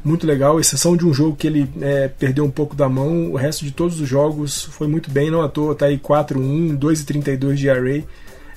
muito 0.02 0.26
legal, 0.26 0.58
exceção 0.58 0.96
de 0.96 1.06
um 1.06 1.12
jogo 1.12 1.36
que 1.36 1.46
ele 1.46 1.70
é, 1.80 2.08
perdeu 2.08 2.44
um 2.44 2.50
pouco 2.50 2.74
da 2.74 2.88
mão. 2.88 3.30
O 3.30 3.36
resto 3.36 3.64
de 3.64 3.70
todos 3.70 4.00
os 4.00 4.08
jogos 4.08 4.64
foi 4.64 4.88
muito 4.88 5.10
bem, 5.10 5.30
não 5.30 5.42
à 5.42 5.48
toa, 5.48 5.74
tá 5.74 5.86
aí 5.86 5.98
4-1, 5.98 6.76
2,32 6.78 7.54
de 7.54 7.70
array. 7.70 8.04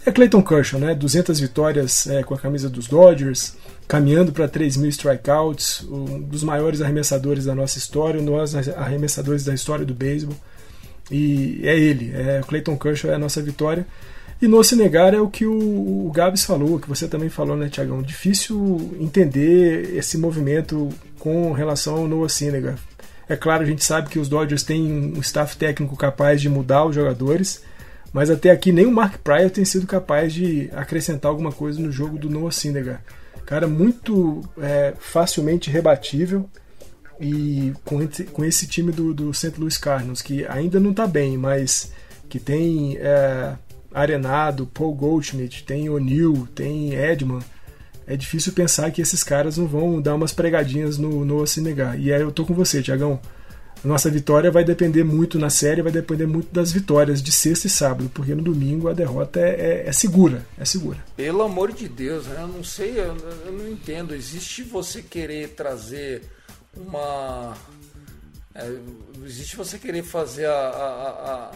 É 0.05 0.11
Clayton 0.11 0.41
Kershaw, 0.41 0.79
né? 0.79 0.93
200 0.93 1.39
vitórias 1.39 2.07
é, 2.07 2.23
com 2.23 2.33
a 2.33 2.37
camisa 2.37 2.69
dos 2.69 2.87
Dodgers, 2.87 3.55
caminhando 3.87 4.33
para 4.33 4.47
3 4.47 4.75
mil 4.77 4.89
strikeouts, 4.89 5.87
um 5.89 6.19
dos 6.19 6.43
maiores 6.43 6.81
arremessadores 6.81 7.45
da 7.45 7.55
nossa 7.55 7.77
história, 7.77 8.19
um 8.19 8.25
dos 8.25 8.55
arremessadores 8.69 9.45
da 9.45 9.53
história 9.53 9.85
do 9.85 9.93
beisebol. 9.93 10.35
E 11.09 11.61
é 11.63 11.77
ele, 11.77 12.11
é 12.13 12.41
Clayton 12.45 12.77
Kershaw 12.77 13.11
é 13.11 13.15
a 13.15 13.19
nossa 13.19 13.41
vitória. 13.41 13.85
E 14.41 14.47
não 14.47 14.61
se 14.61 14.75
negar 14.75 15.13
é 15.13 15.21
o 15.21 15.29
que 15.29 15.45
o, 15.45 16.07
o 16.07 16.11
Gabs 16.13 16.43
falou, 16.43 16.77
que 16.77 16.89
você 16.89 17.07
também 17.07 17.29
falou, 17.29 17.55
né, 17.55 17.69
Tiagão? 17.69 18.01
Difícil 18.01 18.97
entender 18.99 19.95
esse 19.95 20.17
movimento 20.17 20.89
com 21.17 21.53
relação 21.53 21.95
ao 21.95 22.07
Noah 22.09 22.27
Syndergaard. 22.27 22.81
É 23.29 23.37
claro, 23.37 23.63
a 23.63 23.65
gente 23.65 23.85
sabe 23.85 24.09
que 24.09 24.19
os 24.19 24.27
Dodgers 24.27 24.63
têm 24.63 25.13
um 25.15 25.21
staff 25.21 25.55
técnico 25.55 25.95
capaz 25.95 26.41
de 26.41 26.49
mudar 26.49 26.85
os 26.85 26.93
jogadores, 26.93 27.63
mas 28.13 28.30
até 28.30 28.52
aqui 28.52 28.71
nem 28.71 28.86
o 28.86 28.91
Mark 28.91 29.17
Pryor 29.17 29.49
tem 29.49 29.65
sido 29.65 29.88
capaz 29.88 30.32
de 30.32 30.69
acrescentar 30.71 31.30
alguma 31.30 31.52
coisa 31.52 31.82
no 31.82 31.91
jogo 31.91 32.17
do 32.17 32.30
Noah 32.30 32.52
Syndergaard. 32.52 33.02
Cara 33.43 33.67
muito 33.67 34.41
é, 34.62 34.93
facilmente 34.99 35.69
rebatível 35.71 36.47
e 37.19 37.73
com 37.84 38.02
esse, 38.02 38.23
com 38.26 38.45
esse 38.45 38.67
time 38.67 38.91
do, 38.91 39.13
do 39.13 39.34
St. 39.34 39.54
Louis 39.58 39.78
Cardinals, 39.78 40.21
que 40.21 40.45
ainda 40.45 40.80
não 40.80 40.91
está 40.91 41.08
bem, 41.08 41.38
mas 41.38 41.91
que 42.30 42.39
tem 42.39 42.97
é, 42.97 43.56
Arenado, 43.91 44.67
Paul 44.67 44.93
Goldschmidt, 44.93 45.63
tem 45.63 45.89
O'Neill, 45.89 46.47
tem 46.54 46.93
Edman. 46.93 47.41
É 48.06 48.15
difícil 48.15 48.54
pensar 48.54 48.91
que 48.91 49.02
esses 49.02 49.23
caras 49.23 49.58
não 49.58 49.65
vão 49.65 50.02
dar 50.02 50.15
umas 50.15 50.34
pregadinhas 50.34 50.97
no, 50.97 51.26
no 51.26 51.45
Senegal. 51.47 51.95
E 51.95 52.13
aí 52.13 52.21
eu 52.21 52.32
tô 52.32 52.45
com 52.45 52.54
você, 52.54 52.82
Tiagão 52.82 53.19
nossa 53.83 54.09
vitória 54.09 54.49
vai 54.49 54.63
depender 54.63 55.03
muito 55.03 55.37
na 55.37 55.49
série, 55.49 55.81
vai 55.81 55.91
depender 55.91 56.25
muito 56.25 56.53
das 56.53 56.71
vitórias 56.71 57.21
de 57.21 57.31
sexta 57.31 57.67
e 57.67 57.69
sábado, 57.69 58.09
porque 58.13 58.33
no 58.33 58.41
domingo 58.41 58.87
a 58.87 58.93
derrota 58.93 59.39
é, 59.39 59.83
é, 59.83 59.89
é 59.89 59.91
segura, 59.91 60.45
é 60.57 60.63
segura. 60.63 61.03
Pelo 61.17 61.41
amor 61.41 61.73
de 61.73 61.89
Deus, 61.89 62.25
eu 62.27 62.47
não 62.47 62.63
sei, 62.63 62.99
eu, 62.99 63.15
eu, 63.45 63.51
não 63.51 63.67
entendo. 63.67 64.15
Existe 64.15 64.63
você 64.63 65.01
querer 65.01 65.49
trazer 65.49 66.23
uma, 66.75 67.57
é, 68.55 68.71
existe 69.25 69.55
você 69.57 69.77
querer 69.77 70.03
fazer 70.03 70.45
a, 70.45 70.51
a, 70.51 71.09
a, 71.33 71.51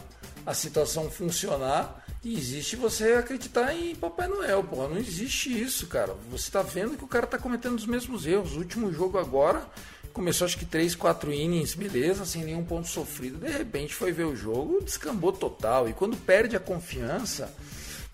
a 0.48 0.54
situação 0.54 1.10
funcionar. 1.10 2.04
E 2.24 2.36
existe 2.36 2.76
você 2.76 3.14
acreditar 3.14 3.74
em 3.74 3.96
Papai 3.96 4.28
Noel, 4.28 4.64
porra. 4.64 4.90
Não 4.90 4.98
existe 4.98 5.50
isso, 5.50 5.88
cara. 5.88 6.14
Você 6.30 6.52
tá 6.52 6.62
vendo 6.62 6.98
que 6.98 7.04
o 7.04 7.08
cara 7.08 7.28
tá 7.28 7.38
cometendo 7.38 7.76
os 7.76 7.86
mesmos 7.86 8.26
erros. 8.26 8.54
O 8.54 8.58
último 8.58 8.92
jogo 8.92 9.18
agora, 9.18 9.66
Começou 10.18 10.46
acho 10.46 10.58
que 10.58 10.66
3, 10.66 10.96
4 10.96 11.32
innings, 11.32 11.76
beleza, 11.76 12.26
sem 12.26 12.44
nenhum 12.44 12.64
ponto 12.64 12.88
sofrido. 12.88 13.38
De 13.38 13.52
repente 13.52 13.94
foi 13.94 14.12
ver 14.12 14.24
o 14.24 14.36
jogo, 14.36 14.82
descambou 14.84 15.32
total. 15.32 15.88
E 15.88 15.94
quando 15.94 16.18
perde 16.18 16.56
a 16.56 16.60
confiança, 16.60 17.54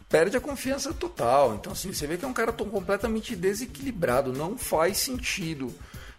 perde 0.10 0.36
a 0.36 0.42
confiança 0.42 0.94
total. 0.94 1.56
Então 1.56 1.72
assim, 1.72 1.94
você 1.94 2.06
vê 2.06 2.18
que 2.18 2.26
é 2.26 2.28
um 2.28 2.34
cara 2.34 2.52
tão 2.52 2.68
completamente 2.68 3.38
desequilibrado, 3.38 4.34
não 4.34 4.58
faz 4.58 4.98
sentido. 4.98 5.74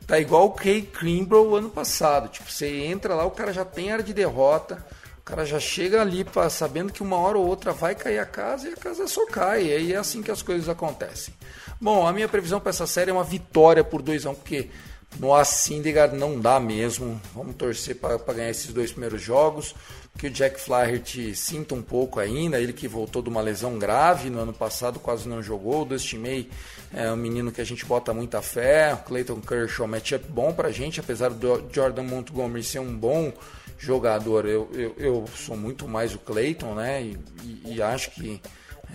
Tá 0.07 0.19
igual 0.19 0.47
o 0.47 0.53
Kay 0.53 0.81
Kimbrough 0.81 1.55
ano 1.55 1.69
passado. 1.69 2.31
Tipo, 2.31 2.51
você 2.51 2.67
entra 2.87 3.15
lá, 3.15 3.27
o 3.27 3.31
cara 3.31 3.53
já 3.53 3.67
tem 3.67 3.93
área 3.93 4.03
de 4.03 4.15
derrota. 4.15 4.83
O 5.19 5.23
cara 5.23 5.45
já 5.45 5.61
chega 5.61 6.01
ali 6.01 6.25
pra, 6.25 6.49
sabendo 6.49 6.95
que 6.95 7.03
uma 7.03 7.19
hora 7.19 7.37
ou 7.37 7.47
outra 7.47 7.75
vai 7.75 7.95
cair 7.95 8.21
a 8.21 8.27
casa 8.27 8.71
e 8.71 8.73
a 8.73 8.77
casa 8.77 9.07
só 9.07 9.27
cai. 9.27 9.67
E 9.67 9.73
aí 9.75 9.93
é 9.93 9.97
assim 9.97 10.23
que 10.23 10.31
as 10.31 10.41
coisas 10.41 10.67
acontecem. 10.67 11.35
Bom, 11.79 12.07
a 12.07 12.13
minha 12.15 12.29
previsão 12.29 12.59
para 12.59 12.71
essa 12.71 12.87
série 12.87 13.11
é 13.11 13.13
uma 13.13 13.23
vitória 13.23 13.85
por 13.85 14.01
2 14.01 14.25
a 14.25 14.31
1 14.31 14.33
um, 14.33 14.35
porque 14.35 14.71
no 15.19 15.45
Syndergaard 15.45 16.17
não 16.17 16.39
dá 16.39 16.59
mesmo. 16.59 17.21
Vamos 17.35 17.57
torcer 17.57 17.97
para 17.97 18.19
ganhar 18.33 18.51
esses 18.51 18.73
dois 18.73 18.91
primeiros 18.91 19.23
jogos. 19.23 19.75
Que 20.17 20.29
o 20.29 20.31
Jack 20.31 20.61
Flaherty 20.61 21.35
sinta 21.35 21.75
um 21.75 21.83
pouco 21.83 22.21
ainda. 22.21 22.61
Ele 22.61 22.73
que 22.73 22.87
voltou 22.87 23.21
de 23.21 23.29
uma 23.29 23.41
lesão 23.41 23.79
grave 23.79 24.31
no 24.31 24.39
ano 24.39 24.53
passado, 24.53 25.01
quase 25.01 25.29
não 25.29 25.43
jogou. 25.43 25.83
O 25.83 25.85
Dustin 25.85 26.19
May 26.19 26.49
é 26.93 27.11
um 27.11 27.17
menino 27.17 27.51
que 27.51 27.61
a 27.61 27.65
gente 27.65 27.85
bota 27.85 28.15
muita 28.15 28.41
fé. 28.41 28.95
O 28.95 28.99
Clayton 28.99 29.41
Kershaw, 29.41 29.89
matchup 29.89 30.25
bom 30.29 30.53
para 30.53 30.69
a 30.69 30.73
gente. 30.73 31.01
Apesar 31.01 31.31
do 31.31 31.65
Jordan 31.73 32.05
Montgomery 32.05 32.63
ser 32.63 32.79
um 32.79 32.97
bom 32.97 33.33
jogador, 33.77 34.47
eu, 34.47 34.71
eu, 34.73 34.95
eu 34.99 35.25
sou 35.35 35.57
muito 35.57 35.89
mais 35.89 36.15
o 36.15 36.19
Clayton, 36.19 36.75
né? 36.75 37.03
E, 37.03 37.19
e, 37.43 37.75
e 37.75 37.83
acho 37.83 38.13
que 38.13 38.41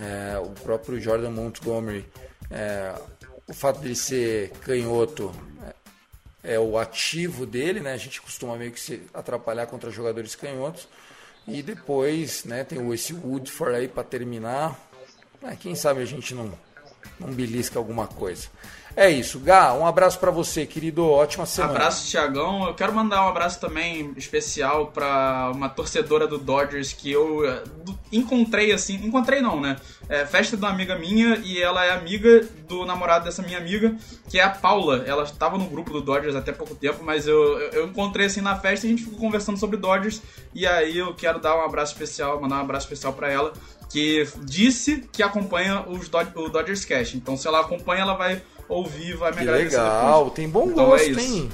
é, 0.00 0.38
o 0.38 0.50
próprio 0.62 0.98
Jordan 0.98 1.30
Montgomery, 1.30 2.06
é, 2.50 2.94
o 3.46 3.52
fato 3.52 3.80
de 3.80 3.94
ser 3.94 4.50
canhoto 4.62 5.30
é 6.42 6.58
o 6.58 6.78
ativo 6.78 7.44
dele, 7.46 7.80
né? 7.80 7.92
A 7.92 7.98
gente 7.98 8.20
costuma 8.20 8.56
meio 8.56 8.72
que 8.72 8.80
se 8.80 9.02
atrapalhar 9.12 9.66
contra 9.66 9.90
jogadores 9.90 10.34
canhotos. 10.34 10.88
E 11.46 11.62
depois, 11.62 12.44
né, 12.44 12.64
tem 12.64 12.92
esse 12.92 13.12
Woodford 13.12 13.76
aí 13.76 13.88
para 13.88 14.04
terminar. 14.04 14.78
É, 15.42 15.56
quem 15.56 15.74
sabe 15.74 16.02
a 16.02 16.04
gente 16.04 16.34
não, 16.34 16.52
não 17.18 17.32
belisca 17.32 17.78
alguma 17.78 18.06
coisa. 18.06 18.48
É 18.96 19.08
isso, 19.08 19.38
Gá, 19.38 19.72
um 19.72 19.86
abraço 19.86 20.18
para 20.18 20.30
você, 20.30 20.66
querido. 20.66 21.06
Ótima 21.06 21.46
semana. 21.46 21.74
Abraço, 21.74 22.08
Tiagão. 22.08 22.66
Eu 22.66 22.74
quero 22.74 22.92
mandar 22.92 23.24
um 23.24 23.28
abraço 23.28 23.60
também 23.60 24.12
especial 24.16 24.88
para 24.88 25.52
uma 25.54 25.68
torcedora 25.68 26.26
do 26.26 26.38
Dodgers 26.38 26.92
que 26.92 27.10
eu 27.10 27.46
eh, 27.46 27.62
encontrei 28.10 28.72
assim. 28.72 28.94
Encontrei 28.96 29.40
não, 29.40 29.60
né? 29.60 29.76
É, 30.08 30.26
festa 30.26 30.56
de 30.56 30.62
uma 30.62 30.72
amiga 30.72 30.96
minha 30.96 31.36
e 31.44 31.62
ela 31.62 31.84
é 31.84 31.92
amiga 31.92 32.46
do 32.68 32.84
namorado 32.84 33.24
dessa 33.24 33.42
minha 33.42 33.58
amiga, 33.58 33.94
que 34.28 34.40
é 34.40 34.42
a 34.42 34.50
Paula. 34.50 35.04
Ela 35.06 35.22
estava 35.22 35.56
no 35.56 35.66
grupo 35.66 35.92
do 35.92 36.00
Dodgers 36.00 36.34
até 36.34 36.50
pouco 36.50 36.74
tempo, 36.74 37.04
mas 37.04 37.28
eu, 37.28 37.58
eu 37.72 37.86
encontrei 37.86 38.26
assim 38.26 38.40
na 38.40 38.56
festa 38.56 38.86
e 38.86 38.88
a 38.88 38.90
gente 38.90 39.04
ficou 39.04 39.20
conversando 39.20 39.58
sobre 39.58 39.76
Dodgers. 39.76 40.20
E 40.52 40.66
aí 40.66 40.98
eu 40.98 41.14
quero 41.14 41.38
dar 41.38 41.56
um 41.56 41.64
abraço 41.64 41.92
especial, 41.92 42.40
mandar 42.40 42.56
um 42.56 42.62
abraço 42.62 42.86
especial 42.86 43.12
para 43.12 43.30
ela 43.30 43.52
que 43.88 44.26
disse 44.44 45.08
que 45.12 45.22
acompanha 45.22 45.84
os 45.86 46.08
Dod 46.08 46.30
o 46.36 46.48
Dodgers 46.48 46.84
Cash. 46.84 47.14
Então, 47.14 47.36
se 47.36 47.46
ela 47.46 47.60
acompanha, 47.60 48.02
ela 48.02 48.14
vai 48.14 48.40
ouvir, 48.70 49.16
vai 49.16 49.30
me 49.30 49.36
que 49.38 49.42
agradecer. 49.42 49.76
Legal, 49.76 50.18
depois. 50.18 50.34
tem 50.34 50.48
bom 50.48 50.70
então, 50.70 50.84
é 50.84 50.88
gosto, 50.88 51.18
é 51.18 51.22
hein? 51.22 51.50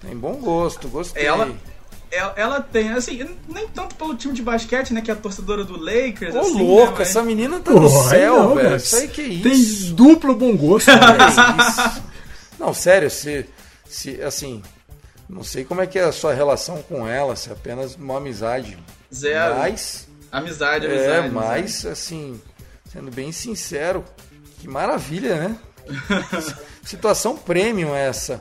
Tem 0.00 0.16
bom 0.16 0.34
gosto, 0.34 0.88
gostei. 0.88 1.24
Ela, 1.24 1.50
ela, 2.10 2.34
ela, 2.36 2.60
tem, 2.60 2.90
assim, 2.90 3.26
nem 3.48 3.66
tanto 3.68 3.94
pelo 3.94 4.14
time 4.14 4.34
de 4.34 4.42
basquete, 4.42 4.92
né? 4.92 5.00
Que 5.00 5.10
é 5.10 5.14
a 5.14 5.16
torcedora 5.16 5.64
do 5.64 5.78
Lakers. 5.78 6.34
Ô, 6.34 6.40
assim, 6.40 6.62
louco, 6.62 6.92
né, 6.92 6.98
mas... 6.98 7.08
essa 7.08 7.22
menina 7.22 7.60
tá 7.60 7.70
no 7.70 7.88
céu, 7.88 8.42
não, 8.42 8.54
velho. 8.54 8.76
Isso 8.76 8.96
aí 8.96 9.08
que 9.08 9.20
é 9.20 9.24
isso. 9.24 9.42
Tem 9.86 9.94
duplo 9.94 10.34
bom 10.34 10.56
gosto. 10.56 10.88
Né? 10.88 10.96
é 10.96 11.60
isso. 11.60 12.02
Não, 12.58 12.72
sério, 12.72 13.10
se, 13.10 13.46
se, 13.84 14.22
assim, 14.22 14.62
não 15.28 15.42
sei 15.42 15.64
como 15.64 15.80
é 15.80 15.86
que 15.86 15.98
é 15.98 16.04
a 16.04 16.12
sua 16.12 16.32
relação 16.32 16.82
com 16.82 17.06
ela, 17.08 17.34
se 17.34 17.48
é 17.48 17.52
apenas 17.52 17.96
uma 17.96 18.18
amizade. 18.18 18.78
Zero. 19.12 19.56
Mas. 19.56 20.06
Amizade, 20.30 20.86
amizade. 20.86 21.10
É, 21.10 21.18
amizade. 21.18 21.30
mas, 21.34 21.86
assim, 21.86 22.40
sendo 22.92 23.10
bem 23.10 23.32
sincero, 23.32 24.04
que 24.60 24.68
maravilha, 24.68 25.36
né? 25.36 25.58
Situação 26.82 27.36
premium 27.36 27.94
essa. 27.94 28.40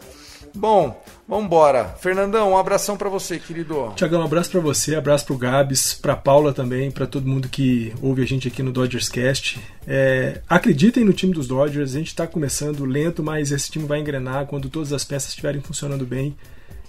Bom, 0.55 1.03
vambora. 1.27 1.95
Fernandão, 1.99 2.51
um 2.51 2.57
abração 2.57 2.95
para 2.95 3.09
você, 3.09 3.39
querido. 3.39 3.91
Tiagão, 3.95 4.21
um 4.21 4.25
abraço 4.25 4.51
para 4.51 4.59
você, 4.59 4.95
abraço 4.95 5.25
pro 5.25 5.37
Gabs, 5.37 5.95
pra 5.95 6.15
Paula 6.15 6.53
também, 6.53 6.91
para 6.91 7.07
todo 7.07 7.27
mundo 7.27 7.49
que 7.49 7.91
ouve 8.01 8.21
a 8.21 8.25
gente 8.25 8.47
aqui 8.47 8.61
no 8.61 8.71
Dodgers 8.71 9.09
Cast. 9.09 9.59
É, 9.87 10.41
acreditem 10.47 11.03
no 11.03 11.11
time 11.11 11.33
dos 11.33 11.47
Dodgers, 11.47 11.95
a 11.95 11.97
gente 11.97 12.15
tá 12.15 12.27
começando 12.27 12.85
lento, 12.85 13.23
mas 13.23 13.51
esse 13.51 13.71
time 13.71 13.85
vai 13.85 13.99
engrenar 13.99 14.45
quando 14.45 14.69
todas 14.69 14.93
as 14.93 15.03
peças 15.03 15.29
estiverem 15.29 15.59
funcionando 15.59 16.05
bem. 16.05 16.37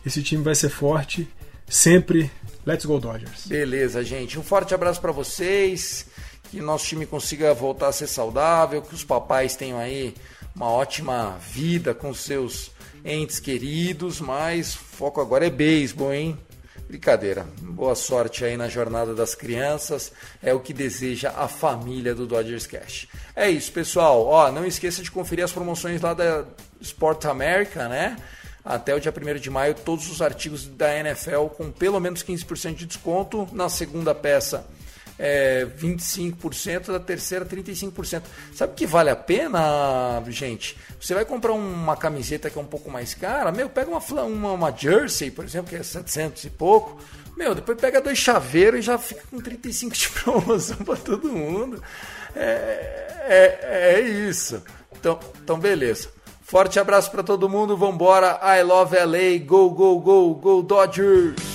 Esse 0.04 0.22
time 0.22 0.42
vai 0.42 0.54
ser 0.54 0.68
forte, 0.68 1.26
sempre. 1.66 2.30
Let's 2.66 2.84
go 2.84 2.98
Dodgers. 2.98 3.46
Beleza, 3.46 4.04
gente. 4.04 4.38
Um 4.38 4.42
forte 4.42 4.74
abraço 4.74 5.00
para 5.00 5.12
vocês. 5.12 6.06
Que 6.50 6.60
nosso 6.60 6.86
time 6.86 7.06
consiga 7.06 7.52
voltar 7.54 7.88
a 7.88 7.92
ser 7.92 8.06
saudável, 8.06 8.82
que 8.82 8.94
os 8.94 9.02
papais 9.02 9.56
tenham 9.56 9.78
aí 9.78 10.14
uma 10.54 10.70
ótima 10.70 11.36
vida 11.40 11.92
com 11.94 12.14
seus 12.14 12.70
entes 13.04 13.40
queridos, 13.40 14.20
mas 14.20 14.74
foco 14.74 15.20
agora 15.20 15.46
é 15.46 15.50
beisebol, 15.50 16.12
hein? 16.12 16.38
Brincadeira. 16.86 17.46
Boa 17.60 17.94
sorte 17.94 18.44
aí 18.44 18.56
na 18.56 18.68
jornada 18.68 19.14
das 19.14 19.34
crianças. 19.34 20.12
É 20.42 20.54
o 20.54 20.60
que 20.60 20.72
deseja 20.72 21.32
a 21.36 21.48
família 21.48 22.14
do 22.14 22.26
Dodgers 22.26 22.66
Cash. 22.66 23.08
É 23.34 23.50
isso, 23.50 23.72
pessoal. 23.72 24.24
Ó, 24.26 24.52
não 24.52 24.64
esqueça 24.64 25.02
de 25.02 25.10
conferir 25.10 25.44
as 25.44 25.52
promoções 25.52 26.00
lá 26.00 26.14
da 26.14 26.44
Sport 26.80 27.24
America, 27.24 27.88
né? 27.88 28.16
Até 28.64 28.94
o 28.94 29.00
dia 29.00 29.12
1 29.12 29.40
de 29.40 29.50
maio, 29.50 29.74
todos 29.74 30.10
os 30.10 30.22
artigos 30.22 30.66
da 30.66 30.96
NFL 30.96 31.46
com 31.56 31.70
pelo 31.70 31.98
menos 31.98 32.22
15% 32.22 32.74
de 32.74 32.86
desconto. 32.86 33.48
Na 33.52 33.68
segunda 33.68 34.14
peça, 34.14 34.66
é, 35.18 35.66
25%, 35.78 36.92
da 36.92 37.00
terceira 37.00 37.44
35%. 37.44 38.22
Sabe 38.54 38.74
que 38.74 38.86
vale 38.86 39.10
a 39.10 39.16
pena, 39.16 40.22
gente? 40.28 40.76
Você 41.00 41.14
vai 41.14 41.24
comprar 41.24 41.52
uma 41.52 41.96
camiseta 41.96 42.50
que 42.50 42.58
é 42.58 42.62
um 42.62 42.66
pouco 42.66 42.90
mais 42.90 43.14
cara, 43.14 43.52
meu, 43.52 43.68
pega 43.68 43.90
uma, 43.90 44.00
uma, 44.22 44.52
uma 44.52 44.76
jersey, 44.76 45.30
por 45.30 45.44
exemplo, 45.44 45.70
que 45.70 45.76
é 45.76 45.82
700 45.82 46.44
e 46.44 46.50
pouco, 46.50 46.98
meu, 47.36 47.54
depois 47.54 47.78
pega 47.80 48.00
dois 48.00 48.18
chaveiros 48.18 48.80
e 48.80 48.82
já 48.82 48.96
fica 48.96 49.22
com 49.30 49.40
35 49.40 49.94
de 49.96 50.08
promoção 50.22 50.76
para 50.78 50.96
todo 50.96 51.28
mundo. 51.28 51.82
É, 52.34 53.06
é, 53.26 53.94
é 53.96 54.00
isso. 54.00 54.62
Então, 54.92 55.18
então, 55.42 55.58
beleza. 55.58 56.08
Forte 56.42 56.78
abraço 56.78 57.10
para 57.10 57.22
todo 57.22 57.48
mundo, 57.48 57.76
vambora. 57.76 58.38
I 58.42 58.62
love 58.62 58.94
LA, 58.96 59.44
go, 59.44 59.70
go, 59.70 59.98
go, 59.98 60.34
go 60.34 60.62
Dodgers! 60.62 61.53